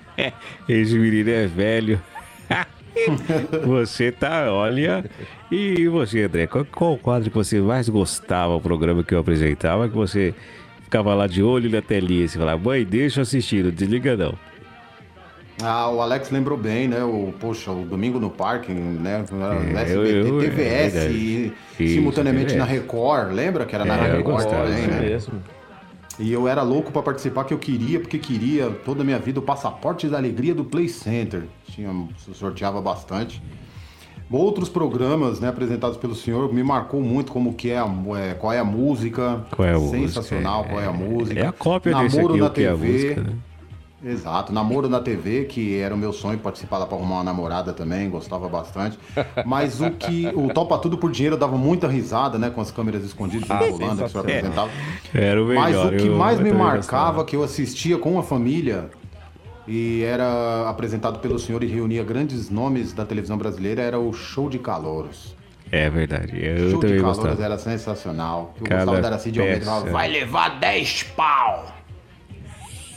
[0.69, 2.01] Esse menino é velho.
[3.65, 5.05] você tá, olha.
[5.51, 9.19] E você, André, qual, qual o quadro que você mais gostava, o programa que eu
[9.19, 10.35] apresentava, que você
[10.83, 14.17] ficava lá de olho na telinha e você falava, mãe, deixa eu assistir, não desliga
[14.17, 14.35] não.
[15.63, 17.03] Ah, o Alex lembrou bem, né?
[17.03, 19.25] O, poxa, o Domingo no Parque, né?
[19.77, 21.15] É, SBT, eu- eu- é TVS verdade.
[21.15, 21.53] e
[21.85, 22.59] Isso, simultaneamente TVS.
[22.59, 25.01] na Record, lembra que era na É, Record gostava, também, né?
[25.01, 25.35] mesmo.
[26.21, 29.39] E eu era louco pra participar, que eu queria, porque queria toda a minha vida
[29.41, 31.45] o passaporte da alegria do Play Center.
[31.71, 31.91] Tinha,
[32.35, 33.43] sorteava bastante.
[34.31, 37.89] Outros programas, né, apresentados pelo senhor, me marcou muito como que é, a,
[38.21, 39.45] é, qual é a música.
[39.57, 39.99] Qual é a música?
[39.99, 41.41] Sensacional, qual é a música.
[41.41, 42.93] É a cópia desse Namoro aqui, na o que é a TV.
[42.93, 43.33] música, né?
[44.05, 47.73] Exato, namoro na TV, que era o meu sonho participar lá pra arrumar uma namorada
[47.73, 48.97] também, gostava bastante.
[49.45, 50.31] Mas o que.
[50.37, 52.49] O Topa Tudo por Dinheiro dava muita risada, né?
[52.49, 54.71] Com as câmeras escondidas Ah, rolando que o senhor apresentava.
[55.13, 55.61] Era o melhor.
[55.63, 57.25] Mas o que eu- mais eu me marcava, gostava.
[57.25, 58.89] que eu assistia com a família,
[59.67, 64.49] e era apresentado pelo senhor e reunia grandes nomes da televisão brasileira, era o Show
[64.49, 65.37] de Calouros.
[65.73, 66.33] É verdade.
[66.41, 67.45] Eu show de também Calouros gostava.
[67.45, 68.55] era sensacional.
[68.61, 71.78] Eu Cada gostava da Almeida, falava, vai levar 10 pau!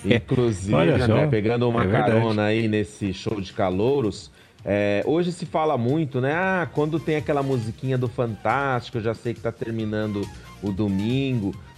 [0.15, 4.31] Inclusive, né, pegando uma é carona aí nesse show de calouros,
[4.63, 6.33] é, hoje se fala muito, né?
[6.33, 10.21] Ah, quando tem aquela musiquinha do Fantástico, eu já sei que tá terminando
[10.61, 11.55] o domingo.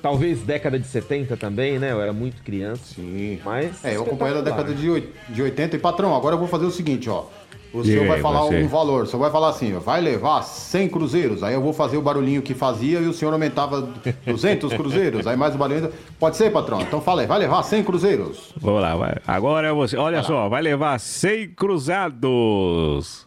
[0.00, 1.92] talvez década de 70 também, né?
[1.92, 2.94] Eu era muito criança.
[2.94, 3.40] Sim.
[3.44, 6.66] Mas É, eu acompanhei da década de, de 80 e patrão, agora eu vou fazer
[6.66, 7.24] o seguinte, ó.
[7.72, 8.62] O senhor vai falar você.
[8.62, 11.74] um valor, o senhor vai falar assim, ó, vai levar 100 cruzeiros, aí eu vou
[11.74, 13.92] fazer o barulhinho que fazia e o senhor aumentava
[14.26, 15.90] 200 cruzeiros, aí mais o barulhinho...
[16.18, 16.80] Pode ser, patrão?
[16.80, 18.54] Então fala aí, vai levar 100 cruzeiros.
[18.56, 19.16] Vamos lá, vai.
[19.26, 19.98] agora é você.
[19.98, 23.26] Olha só, vai levar 100 cruzados.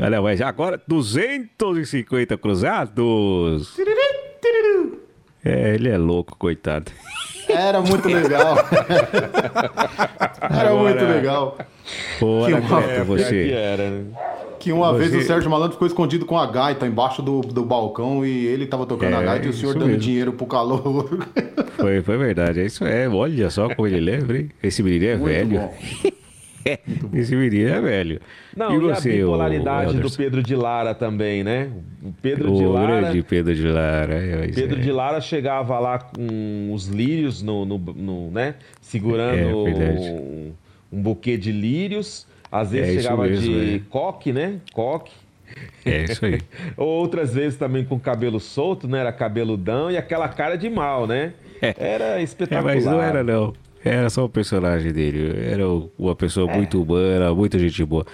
[0.00, 3.74] Olha, mas agora 250 cruzados.
[5.44, 6.90] É, ele é louco, coitado.
[7.48, 8.56] Era muito legal.
[10.50, 11.56] Era Agora- muito legal.
[12.20, 13.50] Bora, Que uma- Cleto, Que você.
[13.50, 14.04] era, né?
[14.58, 17.64] Que uma Você- vez o Sérgio Malandro ficou escondido com a gaita embaixo do, do
[17.64, 20.00] balcão e ele tava tocando É, a gaita e o senhor dando mesmo.
[20.00, 21.08] dinheiro pro calor.
[21.76, 23.08] Foi, foi verdade, é isso é.
[23.08, 24.50] Olha só como ele lembra, hein?
[24.62, 25.70] Esse menino é Muito velho.
[27.14, 28.20] Esse menino é velho.
[28.56, 30.10] Não, e você, a bipolaridade do?
[30.10, 31.70] Pedro de Lara também, né?
[32.02, 33.00] O Pedro de O Lara.
[33.00, 34.14] grande Pedro de Lara.
[34.14, 34.82] é, Pedro é.
[34.82, 38.54] de Lara chegava lá com os lírios no, no, no, né?
[38.80, 39.98] Segurando É, verdade.
[40.10, 40.52] um,
[40.92, 42.26] um buquê de lírios.
[42.50, 43.80] Às vezes É chegava mesmo, de é.
[43.90, 44.56] coque, né?
[44.72, 45.12] Coque.
[45.84, 46.40] É isso aí.
[46.76, 49.00] Outras vezes também com cabelo solto, né?
[49.00, 51.32] Era cabeludão e aquela cara de mal, né?
[51.60, 52.74] Era É, espetacular.
[52.74, 53.52] mas não era não.
[53.88, 55.34] Era só o personagem dele.
[55.50, 55.64] Era
[55.98, 58.04] uma pessoa muito humana, muita gente boa.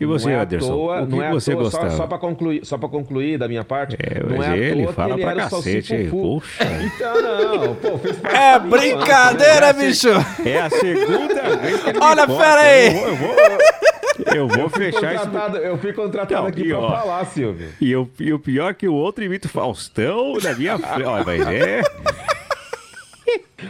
[0.00, 0.68] E você, não é Anderson?
[0.72, 1.90] toa, o que não é você toa, gostava?
[1.90, 4.86] Só, só para concluir, só para concluir da minha parte, É, não mas é ele
[4.88, 6.08] fala ele pra cacete, hein?
[6.10, 6.40] salsifufu.
[6.40, 6.64] Puxa.
[6.94, 10.24] Então não, pô, fez parte É brincadeira, infância, né?
[10.24, 10.48] bicho!
[10.48, 12.86] É a segunda vez que ele Olha, pera aí.
[12.94, 15.56] Eu vou, eu vou, eu vou Eu fechar isso.
[15.58, 17.68] eu fui contratado Não, aqui e pra ó, falar, Silvio.
[17.80, 21.02] E, o, e o pior é que o outro imita o Faustão na minha frente.
[21.04, 21.82] Olha, mas é.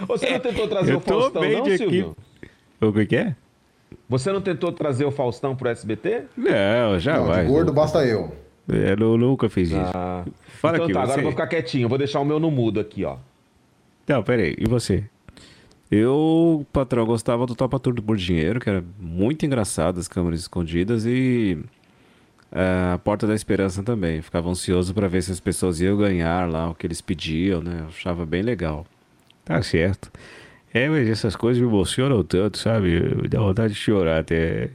[0.08, 2.16] Você não tentou trazer Eu o tô Faustão, bem não, de Silvio?
[2.80, 3.36] O que que é?
[4.08, 6.24] Você não tentou trazer o Faustão pro SBT?
[6.36, 7.46] Não, Não, jamais.
[7.46, 8.32] de gordo basta eu.
[8.68, 9.78] É, eu nunca fiz isso.
[9.94, 10.24] Ah,
[10.60, 11.20] Fala então aqui, tá, agora você.
[11.20, 11.84] eu vou ficar quietinho.
[11.84, 13.16] eu Vou deixar o meu no mudo aqui, ó.
[14.08, 15.04] Não, peraí, e você?
[15.90, 21.04] Eu, patrão, gostava do Topa Tudo por Dinheiro, que era muito engraçado, as câmeras escondidas,
[21.06, 21.58] e
[22.50, 24.20] é, a Porta da Esperança também.
[24.22, 27.80] Ficava ansioso pra ver se as pessoas iam ganhar lá o que eles pediam, né?
[27.82, 28.86] Eu achava bem legal.
[29.44, 30.10] Tá certo.
[30.72, 33.00] É, mas essas coisas me emocionam tanto, sabe?
[33.22, 34.70] Me dá vontade de chorar até.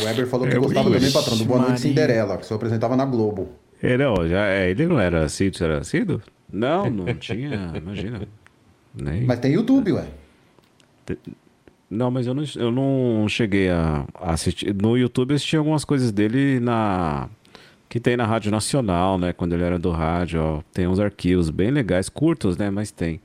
[0.00, 1.82] O Weber falou que É, gostava também, patrão, do Boa Noite Maria.
[1.82, 3.50] Cinderela, que o senhor apresentava na Globo.
[3.82, 5.98] É, não, já, é, ele não era assim, era assim?
[6.50, 8.22] Não, não tinha, imagina.
[8.94, 9.24] Nem...
[9.24, 10.06] Mas tem YouTube, ué.
[11.90, 14.74] Não, mas eu não, eu não cheguei a a assistir.
[14.74, 17.28] No YouTube eu assisti algumas coisas dele na.
[17.88, 19.32] Que tem na Rádio Nacional, né?
[19.32, 20.60] Quando ele era do rádio, ó.
[20.72, 22.70] Tem uns arquivos bem legais, curtos, né?
[22.70, 23.20] Mas tem.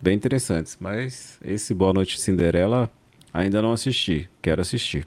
[0.00, 0.76] Bem interessantes.
[0.80, 2.90] Mas esse Boa Noite Cinderela
[3.32, 4.28] ainda não assisti.
[4.42, 5.06] Quero assistir.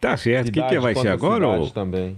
[0.00, 0.48] Tá certo.
[0.48, 1.48] O que, que vai ser agora?
[1.48, 1.68] ô?
[1.70, 2.16] também.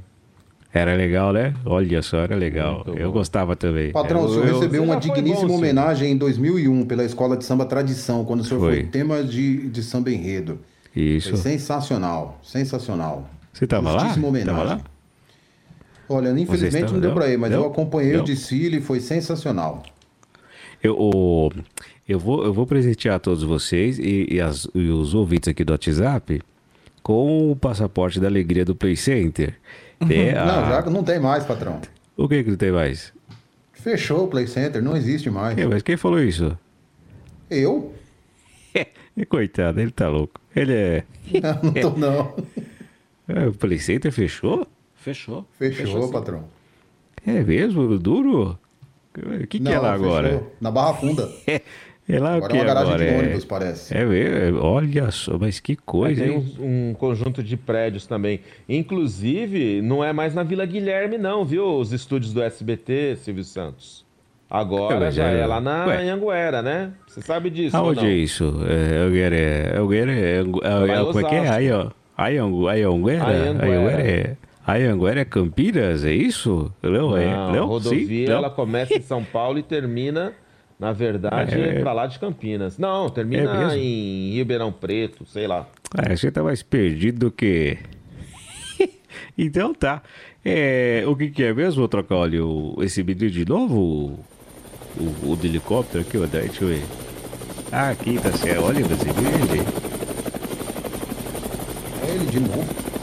[0.72, 1.54] Era legal, né?
[1.64, 2.82] Olha só, era legal.
[2.86, 3.12] Muito eu bom.
[3.18, 3.92] gostava também.
[3.92, 7.44] Patrão, Eu- o senhor eu- recebeu uma digníssima bom, homenagem em 2001 pela Escola de
[7.46, 8.84] Samba Tradição, quando o senhor foi, Foi.
[8.84, 10.58] tema de, de samba enredo.
[10.94, 11.30] Isso.
[11.30, 13.28] Foi sensacional, sensacional.
[13.54, 13.98] Você tava lá?
[14.00, 14.66] Justíssima Tava homenagem.
[14.66, 14.80] lá?
[16.08, 17.16] Olha, infelizmente não deu não?
[17.16, 17.66] pra ir, mas eu Não?
[17.66, 18.24] acompanhei o Não?
[18.24, 19.82] desfile e foi sensacional.
[20.82, 21.50] Eu, o-
[22.08, 25.72] eu, vou, eu vou presentear todos vocês e, e as- e os ouvintes aqui do
[25.72, 26.40] WhatsApp
[27.02, 29.54] com o passaporte da alegria do Play Center.
[30.08, 31.80] É, Não, a- já não tem mais, patrão.
[32.16, 33.12] O que que não tem mais?
[33.72, 35.56] Fechou o Play Center, não existe mais.
[35.58, 36.56] É, mas quem falou isso?
[37.50, 37.92] Eu?
[39.18, 40.38] É, coitado, ele tá louco.
[40.54, 41.04] Ele é...
[41.42, 42.34] Não, não tô não.
[43.26, 44.66] É, o Play Center fechou?
[45.06, 45.46] Fechou.
[45.56, 46.10] Fechou, sim.
[46.12, 46.44] patrão.
[47.24, 47.96] É mesmo?
[47.96, 48.58] Duro?
[49.16, 50.28] O que, que é lá agora?
[50.30, 50.52] fechou.
[50.60, 51.28] Na Barra Funda.
[52.08, 53.04] É lá Agora o que é uma garagem agora?
[53.04, 53.92] de É- ônibus, parece.
[53.96, 54.04] É?
[54.60, 58.42] Olha só, mas que coisa, tem um, um conjunto de prédios também.
[58.68, 61.66] Inclusive, não é mais na Vila Guilherme, não, viu?
[61.66, 64.06] Os estúdios do SBT, Silvio Santos.
[64.48, 65.96] É, Agora mas já é- é lá na Ué.
[66.00, 66.92] Anhanguera, né?
[67.08, 68.06] Você sabe disso, ou Aonde não?
[68.06, 68.54] é isso?
[68.68, 69.76] É, Anguera é...
[69.76, 70.36] Anguera é...
[70.36, 71.48] É- é- Como é que é?
[71.48, 71.90] Aí, ó.
[72.16, 73.24] Aí, Angu- aí, Anguera?
[73.26, 73.66] Anhanguera.
[73.66, 74.36] Anhanguera é...
[74.66, 76.72] Aí, Anguera é Campinas, é isso?
[76.82, 77.26] Não, é?
[77.26, 78.24] Não, a rodovia Sim?
[78.26, 78.36] Não?
[78.38, 80.32] ela começa em São Paulo e termina,
[80.78, 81.80] na verdade, É.
[81.80, 82.76] pra lá de Campinas.
[82.76, 83.78] Não, É termina mesmo?
[83.78, 85.68] em Ribeirão Preto, sei lá.
[85.96, 87.78] Ah, você tá mais perdido do que...
[89.38, 90.02] então tá.
[90.44, 92.74] É, o que que é mesmo, Trocólio?
[92.80, 94.18] Esse menino de novo?
[94.98, 96.82] O, o, o do helicóptero aqui, ó, deixa eu ver.
[97.70, 98.64] Ah, aqui tá certo.
[98.64, 99.60] Olha, você viu ele?
[102.04, 102.95] É ele de novo.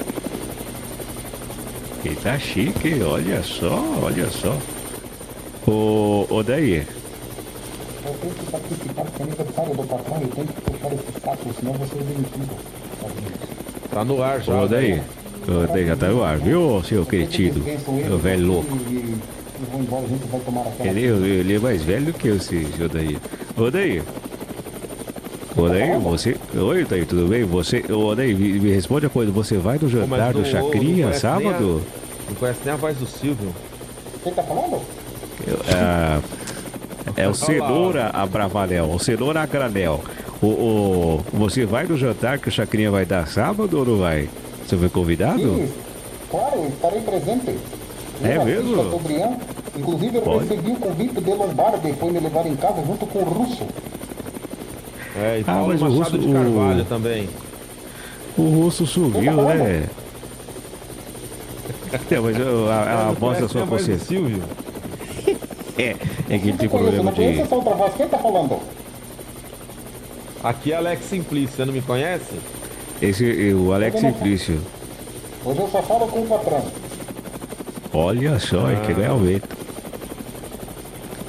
[2.05, 4.57] Ele tá chique, olha só, olha só.
[5.65, 6.85] Ô, ô daí,
[8.05, 11.73] Eu tenho que participar do aniversário do patrão e tenho que puxar esse saco, senão
[11.73, 12.73] você é demitido.
[13.89, 14.61] Tá no ar já.
[14.61, 15.01] ô daí.
[15.47, 17.63] Ô daí, já tá no ar, viu, seu cretino?
[17.87, 18.77] Meu velho louco.
[20.81, 23.17] Ele, ele é mais velho do que eu, ô daí.
[23.55, 24.01] Ô daí.
[25.55, 26.35] Daí, você.
[26.55, 27.43] Oi, daí, tudo bem?
[27.43, 27.83] Você.
[27.91, 29.31] Ô daí, me, me responde a coisa.
[29.31, 31.81] Você vai no Pô, jantar do não- não Chacrinha nem sábado?
[31.85, 33.53] a- Não conhece nem a voz do Silvio.
[34.23, 34.81] Você tá falando?
[35.45, 36.19] Eu- ah,
[37.15, 40.01] é o Cenoura a Bravanel, o Cenoura a Granel.
[40.41, 44.27] O, o- você vai no jantar que o Chacrinha vai dar sábado ou não vai?
[44.65, 45.39] Você foi convidado?
[45.39, 45.69] Sim,
[46.31, 47.55] claro, estarei presente.
[48.23, 48.75] É Eu, mesmo?
[48.83, 49.37] Chateaubriand,
[49.75, 50.47] Inclusive, eu Pode.
[50.47, 53.63] recebi o convite de Lombardi e foi me levar em casa junto com o Russo.
[55.15, 57.29] É, e Ah, Paulo mas o Machado Russo- de o- Carvalho também.
[58.37, 59.87] O russo sumiu, né?
[62.09, 64.05] É, mas eu- a, a Não voz da sua a do consciência.
[64.07, 64.41] Silvio.
[65.75, 65.95] É,
[66.29, 67.39] é que ele tem Não problema não de.
[67.41, 67.93] essa outra voz.
[67.95, 68.59] Quem tá falando?
[70.43, 72.35] Aqui é Alex Simplício, você não me conhece?
[73.01, 74.61] Esse, o Alex Simplício.
[75.43, 76.63] Hoje eu só falo com o patrão.
[77.91, 79.45] Olha só, é que realmente.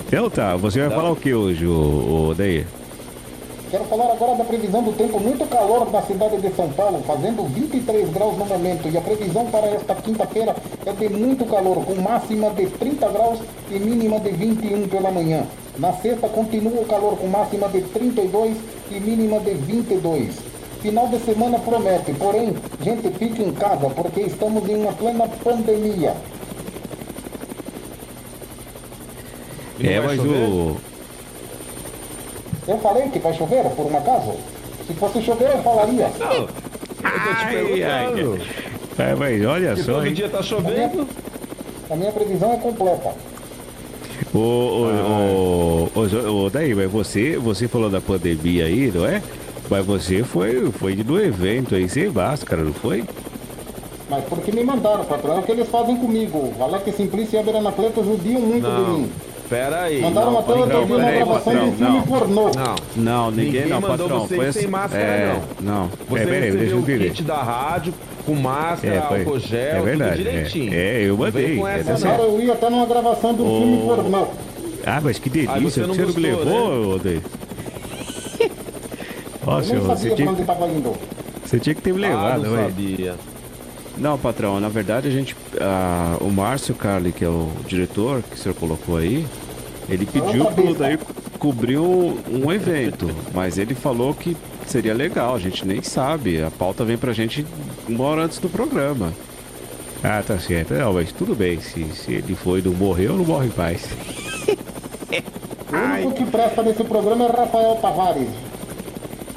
[0.07, 2.67] Então tá, você vai falar o que hoje, o, o Daí?
[3.75, 5.19] Quero falar agora da previsão do tempo.
[5.19, 8.89] Muito calor na cidade de São Paulo, fazendo 23 graus no momento.
[8.89, 10.55] E a previsão para esta quinta-feira
[10.87, 15.45] é de muito calor, com máxima de 30 graus e mínima de 21 pela manhã.
[15.77, 18.57] Na sexta continua o calor com máxima de 32
[18.93, 20.37] e mínima de 22.
[20.81, 26.15] Final de semana promete, porém, gente, fique em casa porque estamos em uma plena pandemia.
[29.81, 30.49] É, mas chover?
[30.49, 30.94] o.
[32.67, 34.35] Eu falei que vai chover, por um acaso?
[34.87, 36.11] Se fosse chover, eu falaria.
[37.03, 38.39] Ai, ai,
[38.99, 40.15] ai, mas olha só, todo hein?
[40.15, 41.07] dia tá chovendo.
[41.91, 43.13] A minha previsão é completa.
[44.33, 49.23] O, o, o, o, o Daí, mas você, você falou da pandemia aí, não é?
[49.69, 53.05] Mas você foi, foi no evento aí sem máscara, não foi?
[54.09, 56.53] Mas porque me mandaram, patrão, é o que eles fazem comigo.
[56.61, 59.13] Alex Simplício e Abel Anacleto judiam muito de Não, mim.
[59.49, 60.01] Pera aí.
[60.01, 62.03] Mandaram não, até eu não, ouvir uma gravação de um filme não.
[62.03, 62.51] pornô.
[62.55, 64.21] Não, Não, ninguém, Ninguém não, mandou patrão.
[64.27, 65.81] você foi sem máscara, é, não.
[65.83, 67.95] Não, Você é, peraí, deixa recebeu eu o kit da rádio
[68.27, 70.73] com máscara, É, foi- álcool gel, é verdade, tudo direitinho.
[70.75, 70.77] é.
[70.77, 72.13] É, eu Não mandei, com é essa, dessa- não.
[72.13, 74.27] Mandaram eu ir até numa gravação de um filme pornô.
[74.87, 77.21] Ah, mas que delícia, Aí você você não não, me gostou, levou, Daí?
[79.47, 80.93] Ó, Eu senhor, nem você sabia pra tinha, onde estava indo.
[81.45, 82.63] você tinha que ter me Ah, levado, não ué.
[82.65, 83.15] sabia.
[83.97, 85.37] Não, patrão, na verdade a gente.
[85.61, 89.25] ah, o Márcio Carli, que é o diretor que o senhor colocou aí,
[89.89, 90.99] ele pediu pro daí
[91.39, 94.37] cobrir um, um evento, mas ele falou que
[94.67, 96.43] seria legal, a gente nem sabe.
[96.43, 97.47] A pauta vem pra gente
[97.89, 99.13] uma hora antes do programa.
[100.03, 100.75] Ah, tá certo.
[100.75, 103.87] Não, mas tudo bem, se, se ele foi e não morreu, não morre em paz.
[105.73, 105.77] O
[106.07, 108.29] único que presta nesse programa é Rafael Tavares.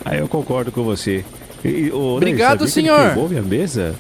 [0.03, 1.23] Aí eu concordo com você.
[1.63, 3.29] E- Ney, Obrigado, sabia que ele senhor.
[3.29, 3.95] minha mesa?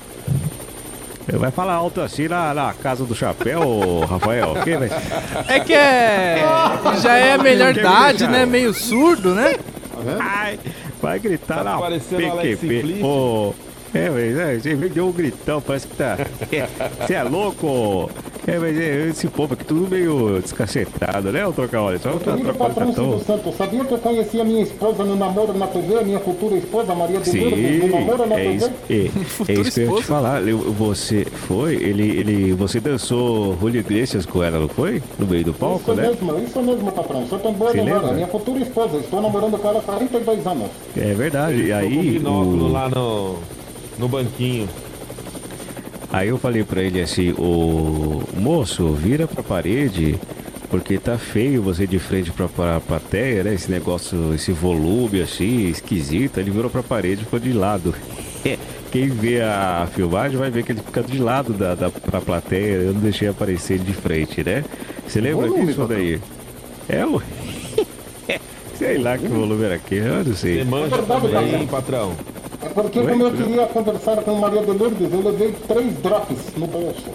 [1.33, 3.61] Vai falar alto assim na, na casa do chapéu,
[4.09, 4.55] Rafael.
[4.63, 4.89] Quem vai...
[5.47, 6.37] É que é.
[7.01, 8.31] Já é a melhor me idade, deixar?
[8.31, 8.45] né?
[8.45, 9.57] Meio surdo, né?
[10.19, 10.59] Ai,
[11.01, 13.03] vai gritar Tá na PQP.
[13.03, 13.53] Ô,
[13.93, 16.17] é, mas é, você me deu um gritão, parece que tá.
[17.05, 18.09] Você é louco?
[18.47, 21.99] É, mas é, esse povo aqui tudo meio descacetado, né, o trocar óleo?
[21.99, 23.09] Só querido patrão tá tão...
[23.09, 26.19] Silvio Santos, sabia que eu conheci a minha esposa no namoro na TV, a minha
[26.21, 28.55] futura esposa, Maria de Sim, Lourdes, no namoro na é TV?
[28.55, 28.71] isso,
[29.49, 30.41] é, é isso que eu ia te falar.
[30.43, 35.03] Você foi, ele, ele, você dançou Julio Iglesias com ela, não foi?
[35.19, 36.07] No meio do palco, Isso né?
[36.07, 37.23] mesmo, isso mesmo, patrão.
[37.25, 37.39] Boa
[37.71, 37.95] Você memória.
[37.99, 38.13] lembra?
[38.13, 40.67] Minha futura esposa, estou namorando com ela há 42 anos.
[40.95, 41.63] É verdade.
[41.63, 43.35] E Com aí, binóculo o- lá no,
[43.99, 44.69] no banquinho.
[46.11, 50.19] Aí eu falei pra ele assim, o moço, vira pra parede,
[50.69, 53.53] porque tá feio você de frente pra, pra plateia, né?
[53.53, 56.39] Esse negócio, esse volume assim, esquisito.
[56.39, 57.95] Ele virou pra parede e ficou de lado.
[58.91, 62.75] Quem vê a filmagem vai ver que ele fica de lado da, da pra plateia.
[62.75, 64.63] Eu não deixei aparecer de frente, né?
[65.07, 66.19] Você lembra Volume, disso daí?
[66.87, 67.21] É o.
[68.75, 70.59] Sei lá que volume era aquele, eu não sei.
[70.59, 72.15] Você manja verdade, também, patrão.
[72.67, 73.07] É porque Oi?
[73.07, 77.05] como eu queria conversar com Maria de Lourdes, eu levei três drops no bolso.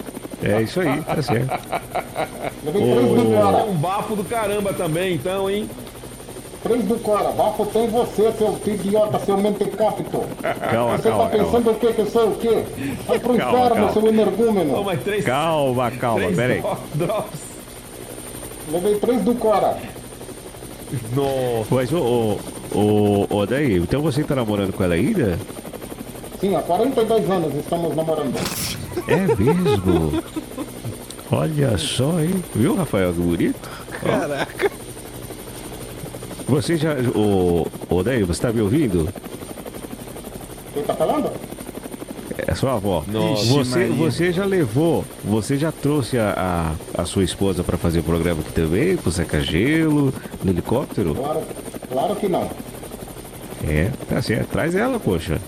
[0.43, 1.51] É isso aí, tá certo.
[2.65, 3.65] Levei três do É Cora.
[3.65, 5.69] um bafo do caramba também, então, hein?
[6.63, 7.31] Três do Cora.
[7.33, 10.05] Bafo tem você, seu idiota, seu mentecapto.
[10.71, 11.71] Calma, Você calma, tá pensando calma.
[11.73, 12.65] o quê que eu sou o quê?
[13.07, 13.93] Vai pro Calma, inferno, calma.
[13.93, 14.85] seu energúmeno.
[14.85, 16.61] Mas três, Calma, calma, três pera aí.
[16.61, 17.41] dro- drops.
[18.73, 19.77] Levei três do Cora.
[21.15, 21.65] No...
[21.71, 22.39] Mas, ô, ô,
[22.75, 25.39] ô, ô, daí, então você tá namorando com ela ainda?
[26.41, 28.35] Sim, há 42 anos estamos namorando.
[29.07, 30.23] É mesmo?
[31.31, 32.43] Olha só, hein?
[32.55, 33.71] Viu, Rafael, que bonito?
[34.03, 34.71] Caraca.
[36.49, 36.95] Você já.
[37.15, 39.09] Ô, ô, daí, você tá me ouvindo?
[40.75, 41.31] Quem tá falando?
[42.47, 43.05] É sua avó.
[43.07, 43.45] Nossa.
[43.47, 43.95] Você, Maria.
[43.95, 48.41] você já levou, você já trouxe a, a, a sua esposa pra fazer o programa
[48.41, 48.97] aqui também?
[48.97, 50.13] Pro seca-gelo,
[50.43, 51.15] no helicóptero?
[51.15, 51.43] Claro,
[51.93, 52.51] claro que não.
[53.69, 54.49] É, tá certo.
[54.49, 55.39] Traz ela, poxa.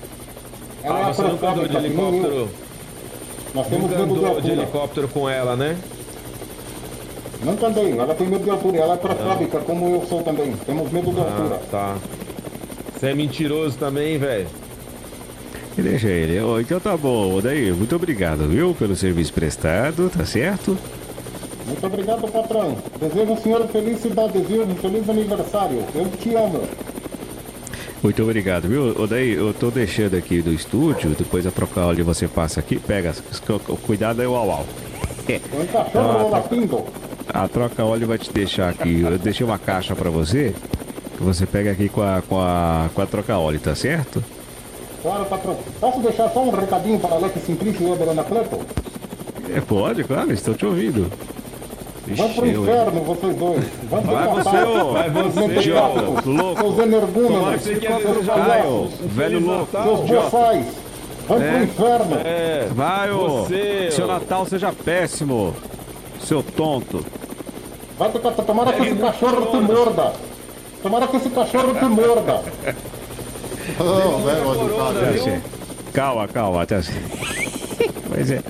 [0.83, 1.81] Ela Ah, é você nunca andou de eu.
[1.81, 2.49] helicóptero?
[3.55, 4.53] Nós temos Nunca medo de andou de altura.
[4.53, 5.77] helicóptero com ela, né?
[7.43, 8.79] Nunca andei, ela tem medo de altura.
[8.79, 10.53] Ela é acrofóbica, como eu sou também.
[10.67, 11.61] Temos medo de Ah, altura.
[11.71, 11.97] tá.
[12.99, 14.47] Você é mentiroso também, velho.
[15.77, 16.39] E Deixa ele.
[16.61, 20.79] Então tá bom, daí, muito obrigado, viu, pelo serviço prestado, tá certo?
[21.67, 22.77] Muito obrigado, patrão.
[23.01, 24.63] Desejo ao senhor felicidade, viu?
[24.65, 25.85] Um feliz aniversário.
[25.95, 26.63] Eu te amo.
[28.03, 29.07] Muito obrigado, viu?
[29.07, 33.15] Daí, eu tô deixando aqui do estúdio, depois a trocar óleo você passa aqui, pega,
[33.87, 34.67] cuidado aí, uau, uau.
[35.27, 36.85] Tem um cachorro latindo.
[37.33, 39.01] A troca óleo vai te deixar aqui.
[39.01, 40.55] Eu deixei uma caixa pra você.
[41.17, 44.23] Que você pega aqui com a, com a, com a troca óleo, tá certo?
[45.01, 45.57] Claro, patrão.
[45.81, 48.61] Posso deixar só um recadinho para Alex Simplício e Eber Anacleto?
[49.55, 51.11] É, pode, claro, estou te ouvindo.
[52.07, 53.65] Vão pro eu, inferno, vocês dois.
[53.89, 56.61] Vão pro Vai você, ô, vai você, ô, louco.
[56.61, 57.55] Seus Tomara energúmenos.
[57.55, 58.71] que você quer Seus Vai, palhaços.
[58.71, 59.69] ô, velho louco.
[59.71, 60.67] Seus boçais.
[61.27, 62.17] Vão pro inferno.
[62.25, 63.29] É, Vai, ô.
[63.45, 64.07] Você, Seu.
[64.07, 65.55] Natal seja péssimo.
[66.21, 67.05] Seu tonto.
[67.99, 68.11] Vai
[68.43, 70.13] tomara que esse cachorro te morda.
[70.83, 72.43] Tomara que esse cachorro te morda.
[73.79, 74.75] Velho.
[74.77, 75.51] Tá certo.
[75.93, 76.67] Calma, calma.
[76.67, 77.19] Tá certo.
[78.11, 78.43] mas é.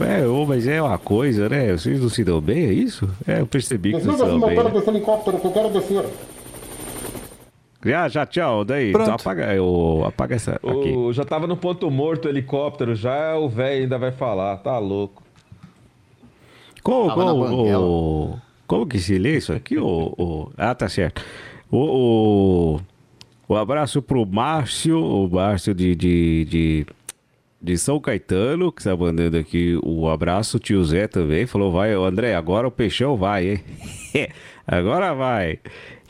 [0.00, 1.72] É, ô, mas é uma coisa, né?
[1.72, 3.08] Vocês não se dão bem, é isso?
[3.26, 4.64] É, eu percebi que vocês Desliga se dão bem.
[4.64, 4.70] né?
[4.70, 6.04] desse helicóptero que eu quero descer.
[7.84, 8.64] Já, já, tchau.
[8.64, 9.04] Daí, Pronto.
[9.04, 10.90] então apaga, ô, apaga essa aqui.
[10.90, 14.78] O, já tava no ponto morto o helicóptero, já o velho ainda vai falar, tá
[14.78, 15.22] louco.
[16.82, 19.78] Como, como, como que se lê isso aqui?
[19.78, 21.22] O, o- ah, tá certo.
[21.70, 22.78] O,
[23.48, 26.86] o, o abraço pro Márcio, o Márcio de, de, de,
[27.62, 30.56] de São Caetano, que está mandando aqui o abraço.
[30.56, 33.60] O tio Zé também falou: vai, André, agora o peixão vai, hein?
[34.66, 35.58] agora vai.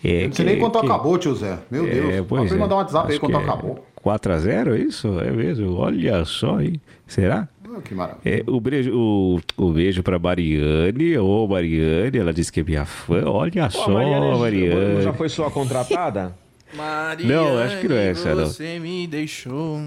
[0.02, 1.58] É, Não sei nem quanto acabou, tio Zé.
[1.70, 2.26] Meu É, Deus.
[2.28, 2.56] pois Pode é.
[2.56, 3.86] mandar um WhatsApp aí Acho quanto que é acabou.
[4.04, 5.20] 4x0, é isso?
[5.20, 5.74] É mesmo?
[5.76, 6.80] Olha só aí.
[7.06, 7.46] Será?
[7.68, 8.20] Ah, que maravilha.
[8.24, 11.18] É, o, beijo, o, o beijo pra Mariane.
[11.18, 13.22] Ô, Mariane, ela disse que é minha fã.
[13.26, 15.02] Olha Pô, só, a Mariana Mariane.
[15.02, 16.34] já foi sua contratada?
[16.74, 18.46] Maria, Não, acho que não é essa, não.
[18.46, 19.78] Você me deixou.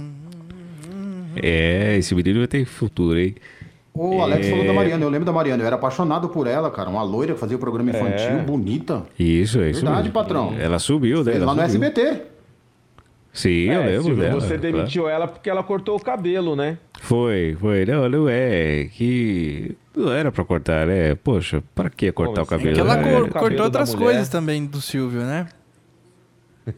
[1.41, 3.36] É, esse menino vai ter futuro, hein?
[3.93, 4.49] O Alex É.
[4.49, 5.03] falou da Mariana.
[5.05, 5.61] Eu lembro da Mariana.
[5.63, 6.89] Eu era apaixonado por ela, cara.
[6.89, 9.03] Uma loira que fazia o programa infantil, bonita.
[9.19, 9.81] Isso, é isso.
[9.81, 10.13] Verdade, mesmo.
[10.13, 10.55] patrão.
[10.59, 11.36] Ela subiu, né?
[11.36, 11.88] Ela lá no subiu.
[11.88, 12.21] SBT.
[13.31, 14.41] Sim, eu É, lembro Silvio, dela.
[14.41, 14.61] Você claro.
[14.61, 16.77] demitiu ela porque ela cortou o cabelo, né?
[17.01, 17.86] Foi, foi.
[17.86, 18.86] Não, não é.
[18.91, 19.75] Que.
[19.95, 21.13] Não era pra cortar, né?
[21.15, 22.73] Poxa, pra que cortar o cabelo?
[22.75, 24.05] Que ela É, cor- o cabelo cortou outras mulher.
[24.05, 25.47] coisas também do Silvio, né?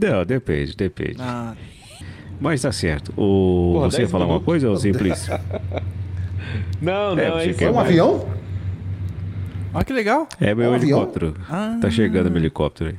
[0.00, 1.16] Não, depende, depende.
[1.20, 1.54] Ah,
[2.40, 3.12] Mas tá certo.
[3.16, 3.74] O...
[3.74, 4.46] Porra, você ia 10 falar uma minutos.
[4.46, 5.28] coisa, ou simples?
[6.80, 7.58] Não, É, não, você é isso.
[7.60, 7.88] quer Um mais?
[7.88, 8.26] avião?
[9.72, 10.28] olha que legal.
[10.40, 11.34] É meu É um helicóptero.
[11.48, 11.78] Ah.
[11.80, 12.96] Tá chegando meu helicóptero aí.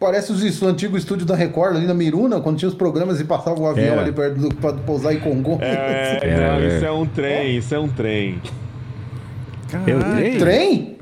[0.00, 3.60] Parece os, antigo estúdio da Record ali na Miruna, quando tinha os programas e passava
[3.60, 3.98] o avião É.
[4.00, 5.58] ali perto do, pra pousar em Congo.
[5.60, 6.76] É, É, não, é.
[6.76, 8.40] isso é um trem, isso é um trem.
[9.86, 10.38] É o trem?
[10.38, 10.98] Trem?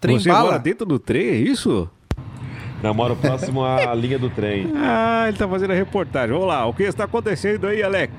[0.00, 0.44] Trem Você bala?
[0.46, 1.88] mora dentro do trem, é isso?
[2.86, 4.70] Não, moro próximo à linha do trem.
[4.76, 6.30] Ah, ele tá fazendo a reportagem.
[6.32, 8.12] Vamos lá, o que está acontecendo aí, Alex?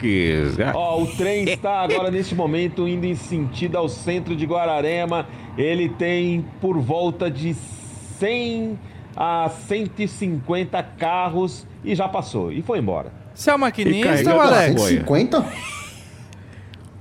[0.74, 5.26] Ó, o trem está agora neste momento indo em sentido ao centro de Guararema.
[5.58, 8.78] Ele tem por volta de 100
[9.16, 13.14] a 150 carros e já passou e foi embora.
[13.34, 14.76] Você é o maquinista, ou Alex?
[14.76, 14.90] boia.
[14.90, 15.46] 150?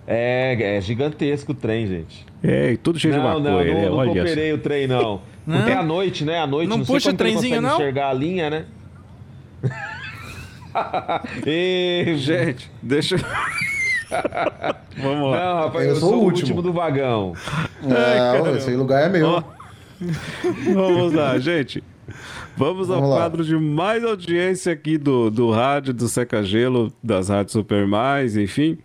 [0.07, 2.25] É, é gigantesco o trem, gente.
[2.45, 3.89] É, e tudo cheio de não, não, maconha, não, né?
[3.89, 5.21] não Olha cooperei o trem, não.
[5.47, 5.59] Não?
[5.59, 6.41] Porque é à noite, né?
[6.41, 7.75] À noite, Não não, sei puxa ele trenzinho, consegue não?
[7.75, 8.65] enxergar a linha, né?
[11.47, 13.17] e, Gente, deixa.
[14.99, 15.45] Vamos lá.
[15.45, 16.41] Não, rapaz, Eu eu, sou sou, o o último.
[16.43, 17.33] último do vagão.
[17.83, 19.43] Não, esse lugar é meu.
[20.73, 21.83] Vamos lá, gente.
[22.57, 23.17] Vamos ao Vamos lá.
[23.17, 28.37] quadro de mais audiência aqui do, do rádio, do Seca Gelo, das rádios Super Mais,
[28.37, 28.79] enfim.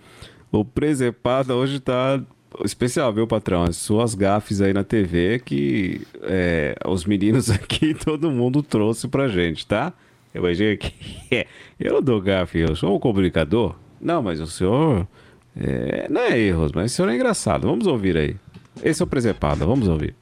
[0.52, 2.20] O Presepada hoje tá
[2.64, 3.64] especial, viu, patrão?
[3.64, 9.28] As suas gafes aí na TV que é, os meninos aqui, todo mundo trouxe pra
[9.28, 9.94] gente, tá?
[10.34, 10.94] Eu achei que.
[11.34, 11.48] É,
[11.80, 13.74] eu não dou gafe, eu sou um comunicador.
[14.02, 15.08] Não, mas o senhor.
[15.56, 17.68] é, não é erros, mas o senhor é engraçado.
[17.68, 18.36] Vamos ouvir aí.
[18.84, 20.14] Esse é o Presepada, vamos ouvir.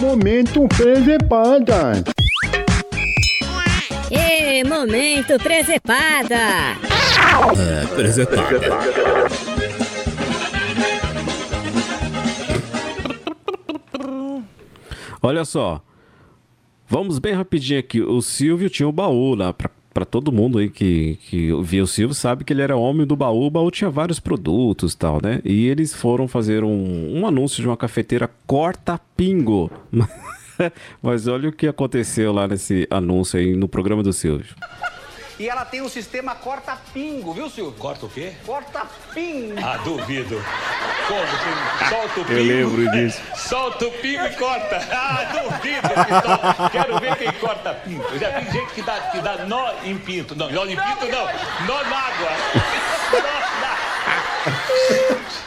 [0.00, 2.04] Momento presepada.
[4.10, 6.76] E momento presepada.
[15.24, 15.82] Olha só.
[16.86, 18.02] Vamos bem rapidinho aqui.
[18.02, 19.54] O Silvio tinha o baú lá.
[19.54, 23.16] Pra todo mundo aí que, que via o Silvio sabe que ele era homem do
[23.16, 23.46] baú.
[23.46, 25.40] O baú tinha vários produtos e tal, né?
[25.42, 29.70] E eles foram fazer um, um anúncio de uma cafeteira Corta Pingo.
[31.02, 34.54] Mas olha o que aconteceu lá nesse anúncio aí no programa do Silvio.
[35.38, 37.72] E ela tem um sistema corta-pingo, viu, Silvio?
[37.72, 38.34] Corta o quê?
[38.46, 39.54] Corta-pingo.
[39.60, 40.40] Ah, duvido.
[41.08, 41.88] Como?
[41.90, 42.38] Solta o pingo?
[42.38, 43.20] Eu lembro disso.
[43.36, 44.76] Solta o pingo e corta.
[44.92, 45.88] Ah, duvido.
[46.70, 48.04] Quero ver quem corta pinto.
[48.12, 50.36] Eu já vi gente que dá, que dá nó em pinto.
[50.36, 51.26] Não, nó em pinto não.
[51.66, 52.30] Nó na água.
[53.12, 53.18] Nó
[53.60, 53.74] na...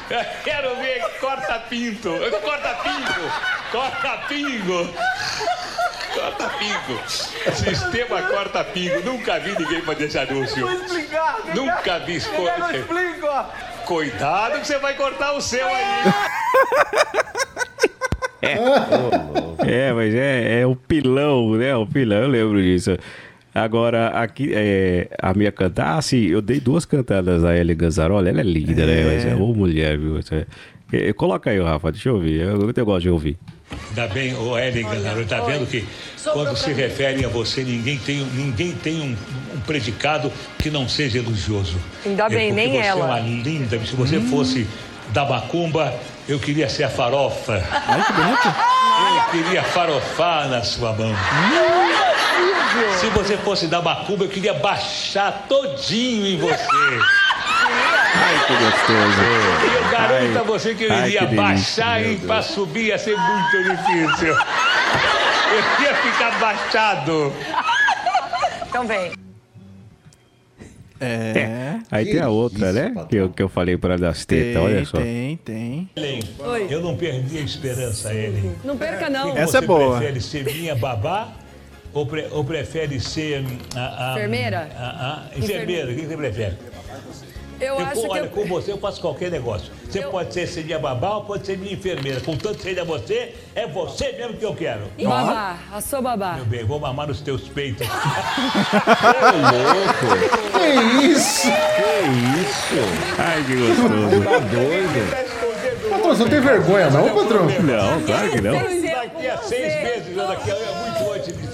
[0.10, 2.10] Eu Quero ver corta pinto.
[2.42, 3.32] Corta pingo.
[3.72, 4.94] Corta pingo.
[6.38, 7.00] Corta pingo.
[7.56, 9.02] Sistema corta pingo.
[9.04, 10.68] Nunca vi ninguém fazer esse anúncio.
[10.68, 11.38] Vou explicar.
[11.56, 12.30] Nunca vi isso.
[12.30, 13.28] Eu não explico.
[13.86, 16.14] Cuidado que você vai cortar o seu aí.
[19.68, 21.76] É, mas é, é o pilão, né?
[21.76, 22.96] O pilão, eu lembro disso.
[23.54, 28.30] Agora, aqui, é, a minha cantada, ah, sim, eu dei duas cantadas a Ellie Ganzaroli,
[28.30, 29.04] ela é linda, né?
[29.04, 30.20] Mas é ô mulher, viu?
[30.94, 33.38] É, coloca aí, Rafa, deixa eu ouvir, eu, eu gosto de ouvir.
[33.90, 35.88] Ainda bem, o Ellen Ganaro, tá vendo que
[36.24, 39.16] quando se referem a você, ninguém tem, ninguém tem um,
[39.56, 41.78] um predicado que não seja elogioso.
[42.06, 43.02] Ainda bem, É porque nem você ela.
[43.02, 44.68] é uma linda, se você fosse
[45.10, 45.94] da macumba,
[46.28, 47.64] eu queria ser a farofa.
[47.72, 48.56] Ai, que bonito.
[49.16, 51.14] Eu queria farofar na sua mão.
[53.00, 56.56] Se você fosse da macumba, eu queria baixar todinho em você.
[58.20, 59.22] Ai, que gostoso.
[59.72, 62.86] E eu garanto Ai, a você que eu ai, iria que baixar e pra subir
[62.88, 64.34] ia ser muito difícil.
[64.34, 67.34] Eu ia ficar baixado.
[68.68, 69.12] Então vem.
[71.00, 71.78] É.
[71.92, 72.86] Aí Que tem a outra, isso, né?
[72.90, 73.06] patrão.
[73.08, 74.98] Que eu, que eu falei pra das tetas, Tem, olha só.
[74.98, 75.90] tem, tem.
[76.40, 76.68] Oi.
[76.72, 78.52] Eu não perdi a esperança, ele.
[78.64, 79.38] Não perca, não.
[79.38, 79.98] Essa é boa.
[79.98, 81.30] prefere ser minha babá
[81.94, 83.46] ou, pre- ou prefere ser
[83.76, 84.70] a, a- Enfermeira?
[84.76, 86.58] a- a- enfermeira, o que você prefere?
[87.60, 88.30] Eu Eu, acho que olha, eu...
[88.30, 89.72] com você eu faço qualquer negócio.
[89.90, 92.20] Você Eu- pode ser, ser minha babá ou pode ser minha enfermeira.
[92.22, 94.82] Contanto que seja você, é você mesmo que eu quero.
[94.98, 96.34] E babá, a sua babá.
[96.36, 97.88] Meu bem, vou mamar nos teus peitos.
[100.58, 101.48] Que isso?
[103.18, 104.24] Ai, que gostoso.
[104.24, 105.28] Tá doido?
[105.90, 107.46] Patrão, você não tem vergonha não, patrão?
[107.46, 108.54] Não, claro que não.
[108.54, 110.56] Daqui a seis meses, daqui a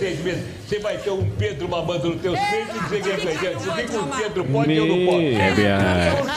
[0.03, 3.53] seis meses, você vai ter um Pedro mamando nos teus peitos e dizer que é.
[3.53, 5.21] Você fica um Pedro pode e eu não posso.
[5.21, 5.77] É minha...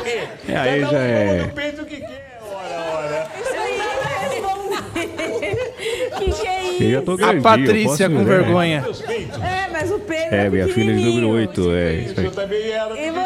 [0.07, 3.27] É, É, aí Cada um já é- mama no peito o que quer, ora, ora.
[6.19, 6.83] que que é isso?
[6.85, 8.85] Eu já tô grandinho, A Patrícia com ver, vergonha.
[9.43, 12.27] É, mas o Pedro É, minha filha de número 8, é isso aí.
[12.27, 12.97] eu também era.
[13.01, 13.19] E vo-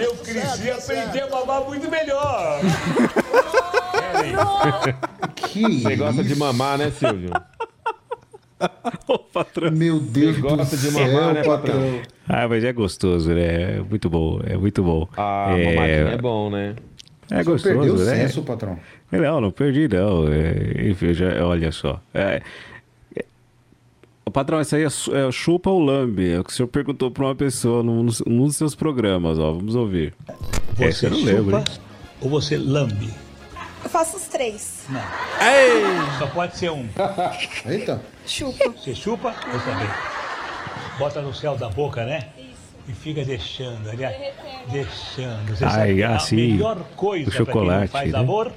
[0.00, 2.60] Eu cresci e aprendi a mamar muito melhor.
[5.50, 7.30] Que Você gosta de mamar, né, Silvio?
[9.08, 9.70] Ô, patrão.
[9.70, 12.02] Meu Deus do gosta de céu, mamar, né, patrão?
[12.28, 13.78] Ah, mas é gostoso, né?
[13.78, 15.08] É muito bom, é muito bom.
[15.16, 16.74] A é, mamadinha é bom, né?
[17.30, 18.16] é Você perdeu o gostoso, né?
[18.28, 18.78] senso, patrão.
[19.10, 20.28] Não, não perdi, não.
[20.28, 22.00] É, enfim, já, olha só.
[22.14, 22.40] É,
[23.16, 23.24] é,
[24.24, 26.30] o patrão, isso aí é, é chupa ou lambe?
[26.30, 29.38] É o que o senhor perguntou para uma pessoa num, dos- num dos seus programas,
[29.38, 29.52] ó.
[29.52, 30.12] Vamos ouvir.
[30.76, 31.64] Você eu não lembro, hein?
[32.20, 33.10] ou você lambe?
[33.82, 34.84] Eu faço os três.
[34.88, 36.18] Não.
[36.18, 36.88] Só pode ser um.
[37.66, 38.00] Eita.
[38.26, 38.70] Chupa.
[38.70, 39.34] Você chupa?
[39.52, 39.88] Eu também.
[40.98, 42.28] Bota no céu da boca, né?
[42.88, 44.16] E fica deixando, aliás,
[44.70, 45.48] deixando.
[45.48, 48.18] Você Ai, sabe assim, a melhor coisa o pra quem faz né?
[48.18, 48.52] amor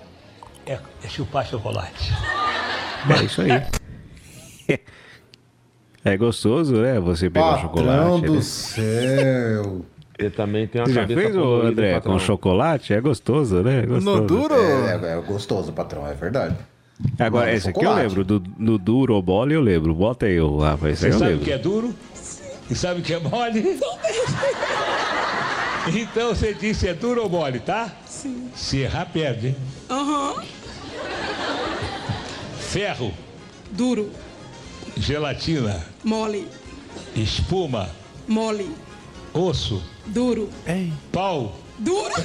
[0.65, 2.11] é, é chupar chocolate.
[3.09, 3.49] É isso aí.
[6.05, 6.99] É gostoso, né?
[6.99, 8.25] Você pegar Patrão chocolate.
[8.25, 8.41] do né?
[8.41, 9.85] céu.
[10.19, 12.13] Você também tem uma Você já cabeça fez, poluída, André, patrão.
[12.13, 12.93] com chocolate?
[12.93, 13.79] É gostoso, né?
[13.79, 14.53] É gostoso.
[14.53, 16.55] É, é gostoso, patrão, é verdade.
[17.19, 18.23] Agora, Não, esse aqui eu lembro.
[18.23, 19.93] Do, do duro ou bola eu lembro.
[19.93, 20.37] Bota aí.
[20.91, 21.93] Esse Você sabe o que é duro?
[22.69, 23.79] E sabe o que é mole?
[25.93, 27.91] Então você disse é duro ou mole, tá?
[28.05, 28.49] Sim.
[28.55, 29.47] Se errar, perde.
[29.47, 29.55] hein?
[29.89, 30.35] Aham.
[32.57, 33.11] Ferro,
[33.71, 34.09] Duro.
[34.97, 36.47] gelatina, Mole.
[37.15, 37.89] espuma,
[38.27, 38.71] Mole.
[39.33, 40.49] Osso, Duro.
[41.11, 41.55] pau.
[41.79, 42.13] Duro.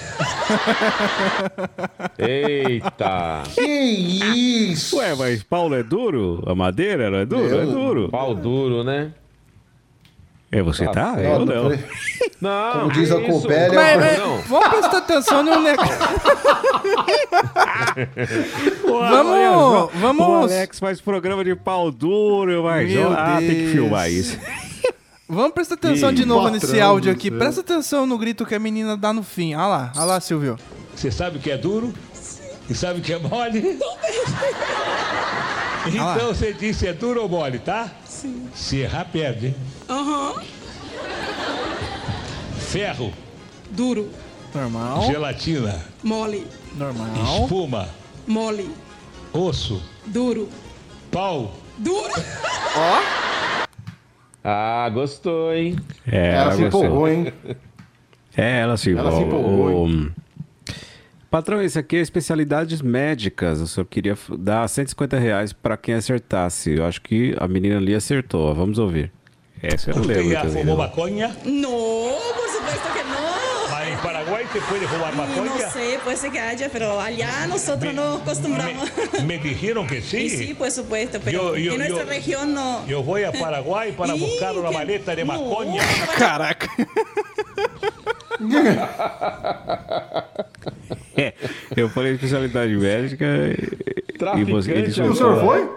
[2.18, 3.42] Eita!
[3.54, 4.98] Que isso?
[4.98, 6.42] Ué, mas Paulo é duro?
[6.46, 7.42] A madeira não é duro?
[7.48, 8.08] Meu- É duro.
[8.10, 9.10] Pau duro, né?
[10.50, 11.08] É, você tá?
[11.12, 11.70] Nossa, Eu não,
[12.40, 12.80] não.
[12.80, 13.20] Como diz a?
[13.20, 14.38] Copélia, Mas, é mas, Não.
[14.42, 15.94] vamos prestar atenção no negócio.
[18.86, 23.68] Vamos, só, O vamos, Alex faz programa de pau duro, mas Meu ah, tem que
[23.72, 24.38] filmar isso.
[25.28, 27.28] Vamos prestar atenção Ih, de novo patrão nesse áudio aqui.
[27.28, 27.38] céu.
[27.38, 29.54] Presta atenção no grito que a menina dá no fim.
[29.54, 30.56] Olha lá, olha lá, Silvio.
[30.94, 31.92] Você sabe o que é duro?
[32.68, 33.78] E sabe o que é mole?
[35.86, 37.90] Então você disse é duro ou mole, tá?
[38.04, 38.46] Sim.
[38.54, 39.46] Se errar, perde.
[39.48, 39.54] hein?
[39.88, 40.34] Aham.
[42.58, 43.12] Ferro,
[43.70, 44.10] Duro.
[44.54, 46.46] Normal, gelatina, Mole.
[46.74, 47.06] normal.
[47.42, 47.88] espuma,
[48.26, 48.70] Mole.
[49.32, 50.48] osso, Duro.
[51.10, 51.54] pau.
[51.78, 52.12] Duro.
[54.42, 55.76] Ah, gostou, hein?
[56.10, 56.84] É, Ela se gostou.
[56.84, 57.32] empolgou, hein?
[58.36, 60.10] É, ela se Ela se empolgou, o-
[61.30, 63.60] Patrão, esse aqui é especialidades médicas.
[63.60, 66.74] Eu só queria dar 150 reais pra quem acertasse.
[66.76, 68.54] Eu acho que a menina ali acertou.
[68.54, 69.12] Vamos ouvir.
[69.62, 70.50] Essa eu não lembro também.
[70.62, 70.76] fumó não.
[70.78, 71.28] maconha?
[71.44, 72.98] No, por supuesto que
[74.52, 78.90] se puede fumar Y no sé, puede ser que haya, pero allá nosotros no acostumbramos.
[79.26, 80.16] Me dijeron que sí.
[80.26, 82.86] Y sí, por supuesto, pero Yo- yo- en nuestra yo- región no.
[82.86, 85.32] Yo voy a Paraguay para buscar una que- maleta de no.
[85.32, 85.82] maconha.
[86.18, 86.68] Caraca.
[91.16, 91.34] É,
[91.76, 95.70] eu falei especialidade médica e- e você, ele o O soltou- senhor foi?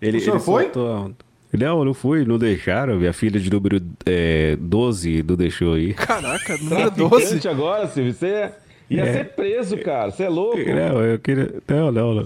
[0.00, 0.62] Ele, O senhor ele foi?
[0.64, 1.12] soltou
[1.52, 2.96] Não, eu não fui, não deixaram.
[2.96, 5.92] Minha filha de número é, 12 não deixou aí.
[5.94, 7.48] Caraca, número Traficante 12.
[7.48, 8.12] agora, Silvio.
[8.14, 8.50] Você
[8.88, 9.12] ia É.
[9.12, 10.10] ser preso, cara.
[10.10, 10.56] Você é louco.
[10.58, 11.52] Não, eu queria.
[11.68, 12.24] Não, não, não.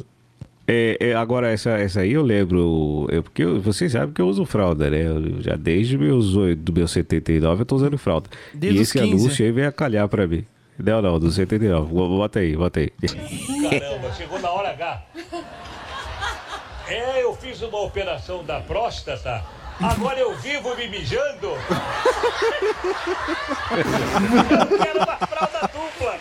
[0.68, 3.06] É, é, agora, essa, essa aí eu lembro.
[3.10, 5.06] Eu, porque eu- vocês sabem que eu uso fralda, né?
[5.06, 8.28] Eu já desde meus, do meu 79 eu tô usando fralda.
[8.52, 9.12] Desde e esse 15.
[9.12, 10.44] anúncio aí veio a calhar pra mim.
[10.78, 11.92] Não, não, do 79.
[11.92, 12.90] Bo- Bota aí, bota aí.
[12.90, 15.02] Caramba, chegou na hora H.
[16.88, 19.44] É, eu fiz uma operação da próstata.
[19.80, 21.48] Agora eu vivo me mijando.
[23.70, 26.18] Eu quero uma fralda dupla.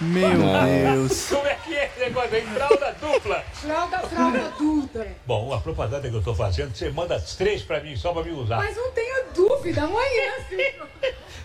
[0.00, 1.28] Meu Deus.
[1.28, 2.46] Como é que é esse negócio aí?
[2.46, 3.44] Fralda dupla.
[3.52, 5.06] Fralda, fralda dupla.
[5.26, 8.22] Bom, a propaganda que eu tô fazendo, você manda as três pra mim só pra
[8.22, 8.56] me usar.
[8.56, 10.32] Mas não tenha dúvida, amanhã.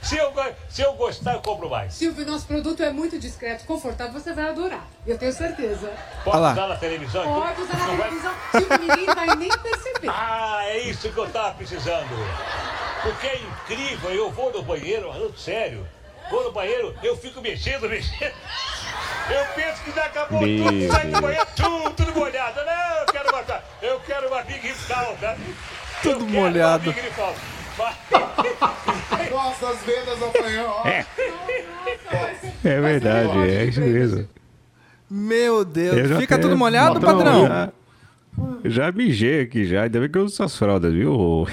[0.06, 0.32] Se eu,
[0.70, 1.96] se eu gostar, eu compro mais.
[1.96, 4.86] Silvio, nosso produto é muito discreto, confortável, você vai adorar.
[5.06, 5.92] Eu tenho certeza.
[6.24, 6.52] Pode Olha lá.
[6.52, 7.22] usar na televisão?
[7.24, 7.42] então?
[7.42, 10.08] Pode usar na vai- televisão, Silvio, ninguém vai nem perceber.
[10.10, 12.08] Ah, é isso que eu tava precisando.
[13.02, 15.88] Porque é incrível, eu vou no banheiro, sério.
[16.30, 18.34] Vou no banheiro, eu fico mexendo, mexendo.
[19.28, 22.64] Eu penso que já acabou Meu tudo, sai do banheiro, tudo, tudo molhado.
[22.64, 25.36] Não, eu quero uma, eu quero uma Big Falta.
[26.04, 26.92] Tudo eu quero molhado.
[26.92, 28.76] Uma big Falta.
[29.86, 30.84] Vendas ó.
[32.64, 34.28] É verdade, é isso mesmo.
[35.10, 36.10] Meu Eu Deus.
[36.10, 37.46] já Fica tudo molhado, Patrão?
[37.48, 37.72] Já,
[38.66, 41.46] já mijei aqui já, ainda bem que eu uso essas fraldas, viu?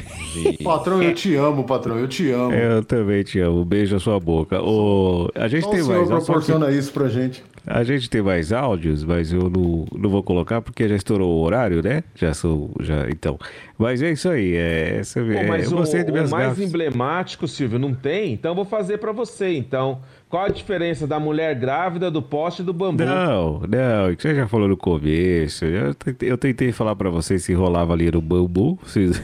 [0.64, 2.52] Patrão, eu te amo, patrão, eu te amo.
[2.52, 3.64] Eu também te amo.
[3.64, 4.60] Beijo na sua boca.
[4.62, 7.44] O, a gente Então tem o senhor mais que- proporciona isso pra gente.
[7.66, 11.42] A gente tem mais áudios, mas eu não, não vou colocar porque já estourou o
[11.42, 12.02] horário, né?
[12.14, 12.70] Já sou.
[12.80, 13.38] Já, então.
[13.78, 14.56] Mas é isso aí.
[14.56, 16.58] É, essa, Pô, é, mas eu o, gostei o mais gafas.
[16.58, 18.32] emblemático, Silvio, não tem?
[18.32, 20.00] Então eu vou fazer pra você, então.
[20.28, 23.04] Qual a diferença da mulher grávida, do poste e do bambu?
[23.04, 25.64] Não, não, você já falou no começo.
[25.64, 28.78] Eu tentei, eu tentei falar pra vocês se rolava ali no bambu.
[28.82, 29.22] Vocês...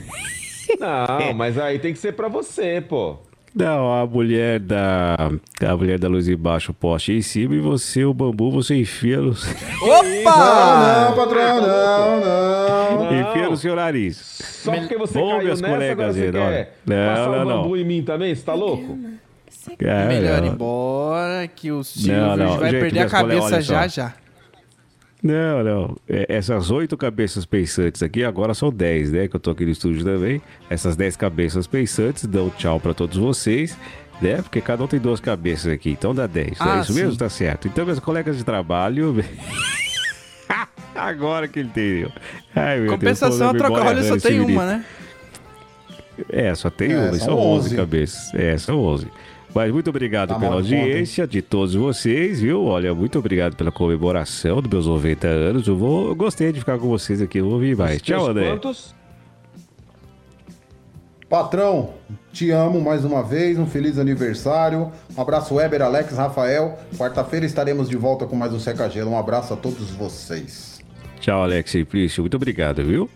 [0.78, 3.18] Não, mas aí tem que ser pra você, pô.
[3.58, 5.16] Não, a mulher da.
[5.60, 9.20] A mulher da luz embaixo, o poste em cima, e você, o bambu, você enfia
[9.20, 9.30] no.
[9.82, 11.08] Opa!
[11.08, 13.20] Não, patrão, não, não.
[13.20, 14.16] enfia no seu nariz.
[14.62, 16.76] Só porque você Bom, caiu minhas nessa, agora colegas você quer.
[16.86, 17.62] Não, passar não, o não.
[17.62, 18.32] bambu em mim também?
[18.32, 18.96] Você tá louco?
[19.80, 20.54] É, Melhor ir não.
[20.54, 22.58] embora, que o Silvio Não, não.
[22.58, 24.14] vai Gente, perder a cabeça já já.
[25.22, 25.96] Não, não.
[26.08, 29.26] É, Essas oito cabeças pensantes aqui, agora são dez, né?
[29.28, 30.40] Que eu tô aqui no estúdio também.
[30.70, 33.76] Essas dez cabeças pensantes dão tchau pra todos vocês,
[34.22, 34.36] né?
[34.42, 36.56] Porque cada um tem duas cabeças aqui, então dá dez.
[36.60, 37.00] Ah, é isso sim.
[37.02, 37.16] mesmo?
[37.16, 37.66] Tá certo.
[37.66, 39.16] Então, meus colegas de trabalho.
[40.94, 42.12] agora que ele entendeu.
[42.54, 44.84] Ai, meu Compensação, a Deus, troca-rolha só tem uma, né?
[46.30, 47.76] É, só tem É, uma, são são 11 11.
[47.76, 48.34] cabeças.
[48.34, 49.06] É, são 11.
[49.54, 52.64] Mas muito obrigado Tá pela audiência de todos vocês, viu?
[52.64, 55.66] Olha, muito obrigado pela comemoração dos meus 90 anos.
[55.66, 58.00] Eu, vou, eu gostei de ficar com vocês aqui, eu vou ouvir mais.
[58.02, 58.50] Tchau, André.
[58.50, 58.94] Quantos?
[61.28, 61.90] Patrão,
[62.32, 64.90] te amo mais uma vez, um feliz aniversário.
[65.14, 66.78] Um abraço, Weber, Alex, Rafael.
[66.96, 69.10] Quarta-feira estaremos de volta com mais um Seca Gelo.
[69.10, 70.80] Um abraço a todos vocês.
[71.20, 72.22] Tchau, Alex Simplício.
[72.22, 73.10] Muito obrigado, viu?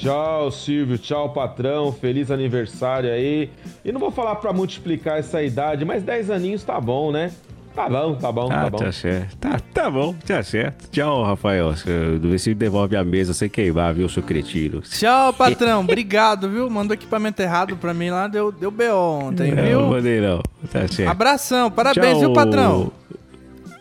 [0.00, 0.98] Tchau, Silvio.
[0.98, 1.92] Tchau, patrão.
[1.92, 3.50] Feliz aniversário aí.
[3.84, 7.30] E não vou falar pra multiplicar essa idade, mas 10 aninhos tá bom, né?
[7.74, 8.78] Tá bom, tá bom, Ah, tá bom.
[8.78, 9.36] tá certo.
[9.36, 10.90] Tá, tá bom, tá certo.
[10.90, 11.72] Tchau, Rafael.
[12.20, 14.80] Vê se devolve a mesa sem queimar, viu, seu cretino?
[14.80, 15.80] Tchau, patrão.
[15.80, 16.68] Obrigado, viu?
[16.68, 18.84] Mandou equipamento errado pra mim lá, deu, deu BO
[19.22, 19.82] ontem, Não, viu?
[19.86, 20.42] mandei não.
[20.70, 21.08] Tá certo.
[21.08, 22.20] Abração, parabéns, Tchau.
[22.20, 22.92] viu, patrão?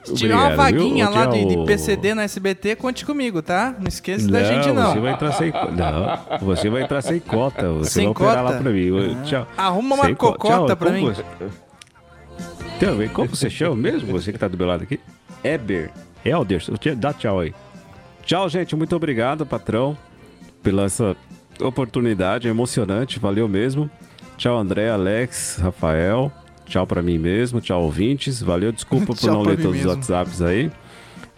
[0.10, 0.80] Se tiver uma Obrigado, viu?
[0.80, 1.66] vaguinha lá de, de.
[1.66, 3.76] PCD na SBT, conte comigo, tá?
[3.80, 4.91] Não esqueça da Não, gente, não.
[4.93, 5.72] Você vai entrar sem cota.
[5.72, 7.70] Não, você vai entrar sem cota.
[7.74, 8.55] Você Sem vai operar cota?
[8.55, 8.89] lá pra mim.
[9.20, 9.24] Ah.
[9.24, 9.47] Tchau.
[9.57, 11.05] Arruma uma Sem co- cocota Tchau, pra mim.
[11.05, 11.24] Você...
[12.80, 14.12] Também, como você chama mesmo?
[14.14, 14.99] Você que tá do meu lado aqui?
[15.43, 15.91] Eber.
[16.24, 16.62] Elder.
[16.97, 17.53] Dá tchau aí.
[18.24, 18.76] Tchau, gente.
[18.76, 19.97] Muito obrigado, patrão,
[20.64, 21.16] pela essa
[21.62, 23.20] oportunidade emocionante.
[23.20, 23.89] Valeu mesmo.
[24.38, 26.32] Tchau, André, Alex, Rafael.
[26.70, 27.59] Tchau pra mim mesmo.
[27.59, 28.41] Tchau, ouvintes.
[28.41, 28.72] Valeu.
[28.72, 29.89] Desculpa por não ler todos mesmo.
[29.91, 30.72] os WhatsApps aí.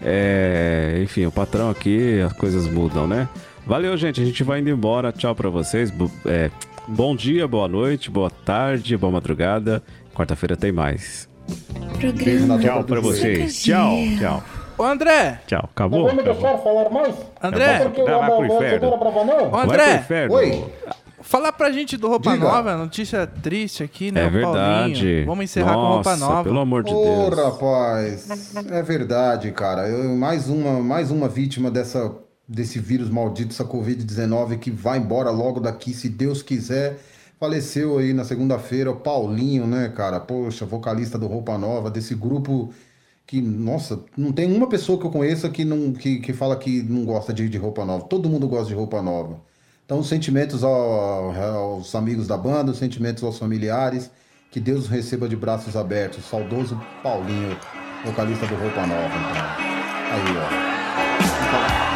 [0.04, 3.28] É, enfim, o patrão aqui, as coisas mudam, né?
[3.66, 4.22] Valeu, gente.
[4.22, 5.12] A gente vai indo embora.
[5.12, 5.90] Tchau pra vocês.
[5.92, 6.50] Bo- é,
[6.88, 9.82] bom dia, boa noite, boa tarde, boa madrugada.
[10.14, 11.30] Quarta-feira tem mais.
[12.00, 13.62] Programa Tchau pra vocês.
[13.62, 14.44] Tchau, tchau.
[14.78, 15.40] Ô, André!
[15.46, 15.60] Tchau.
[15.62, 16.04] Não Acabou?
[16.06, 16.42] vai me Acabou.
[16.42, 17.16] deixar falar mais?
[17.44, 17.80] André!
[17.84, 18.90] Porque o Vai pro inferno.
[18.90, 19.48] não não?
[19.48, 19.96] Ô, Vai pro André!
[19.98, 20.36] inferno.
[20.36, 20.66] Oi.
[21.24, 22.46] Fala pra gente do Roupa Diga.
[22.46, 24.24] Nova, notícia triste aqui, né?
[24.24, 24.54] É o Paulinho.
[24.54, 25.24] verdade.
[25.26, 26.44] Vamos encerrar com Roupa Nossa, Nova.
[26.44, 27.38] Pelo amor de Ô, Deus.
[27.38, 29.88] rapaz, é verdade, cara.
[29.88, 32.14] Eu, mais, uma, mais uma vítima dessa,
[32.48, 37.00] desse vírus maldito, essa Covid-19, que vai embora logo daqui, se Deus quiser.
[37.40, 40.20] Faleceu aí na segunda-feira o Paulinho, né, cara?
[40.20, 42.72] Poxa, vocalista do Roupa Nova, desse grupo
[43.32, 46.84] que, nossa, não tem uma pessoa que eu conheça que, não, que, que fala que
[46.84, 48.04] não gosta de, de roupa nova.
[48.04, 49.40] Todo mundo gosta de roupa nova.
[49.92, 54.10] Então, os sentimentos ao- aos amigos da banda, os sentimentos aos familiares.
[54.50, 56.24] Que Deus os receba de braços abertos.
[56.24, 57.58] Saudoso Paulinho,
[58.06, 59.14] vocalista do Roupa Nova.
[59.14, 59.44] Então.
[60.14, 61.91] Aí, ó.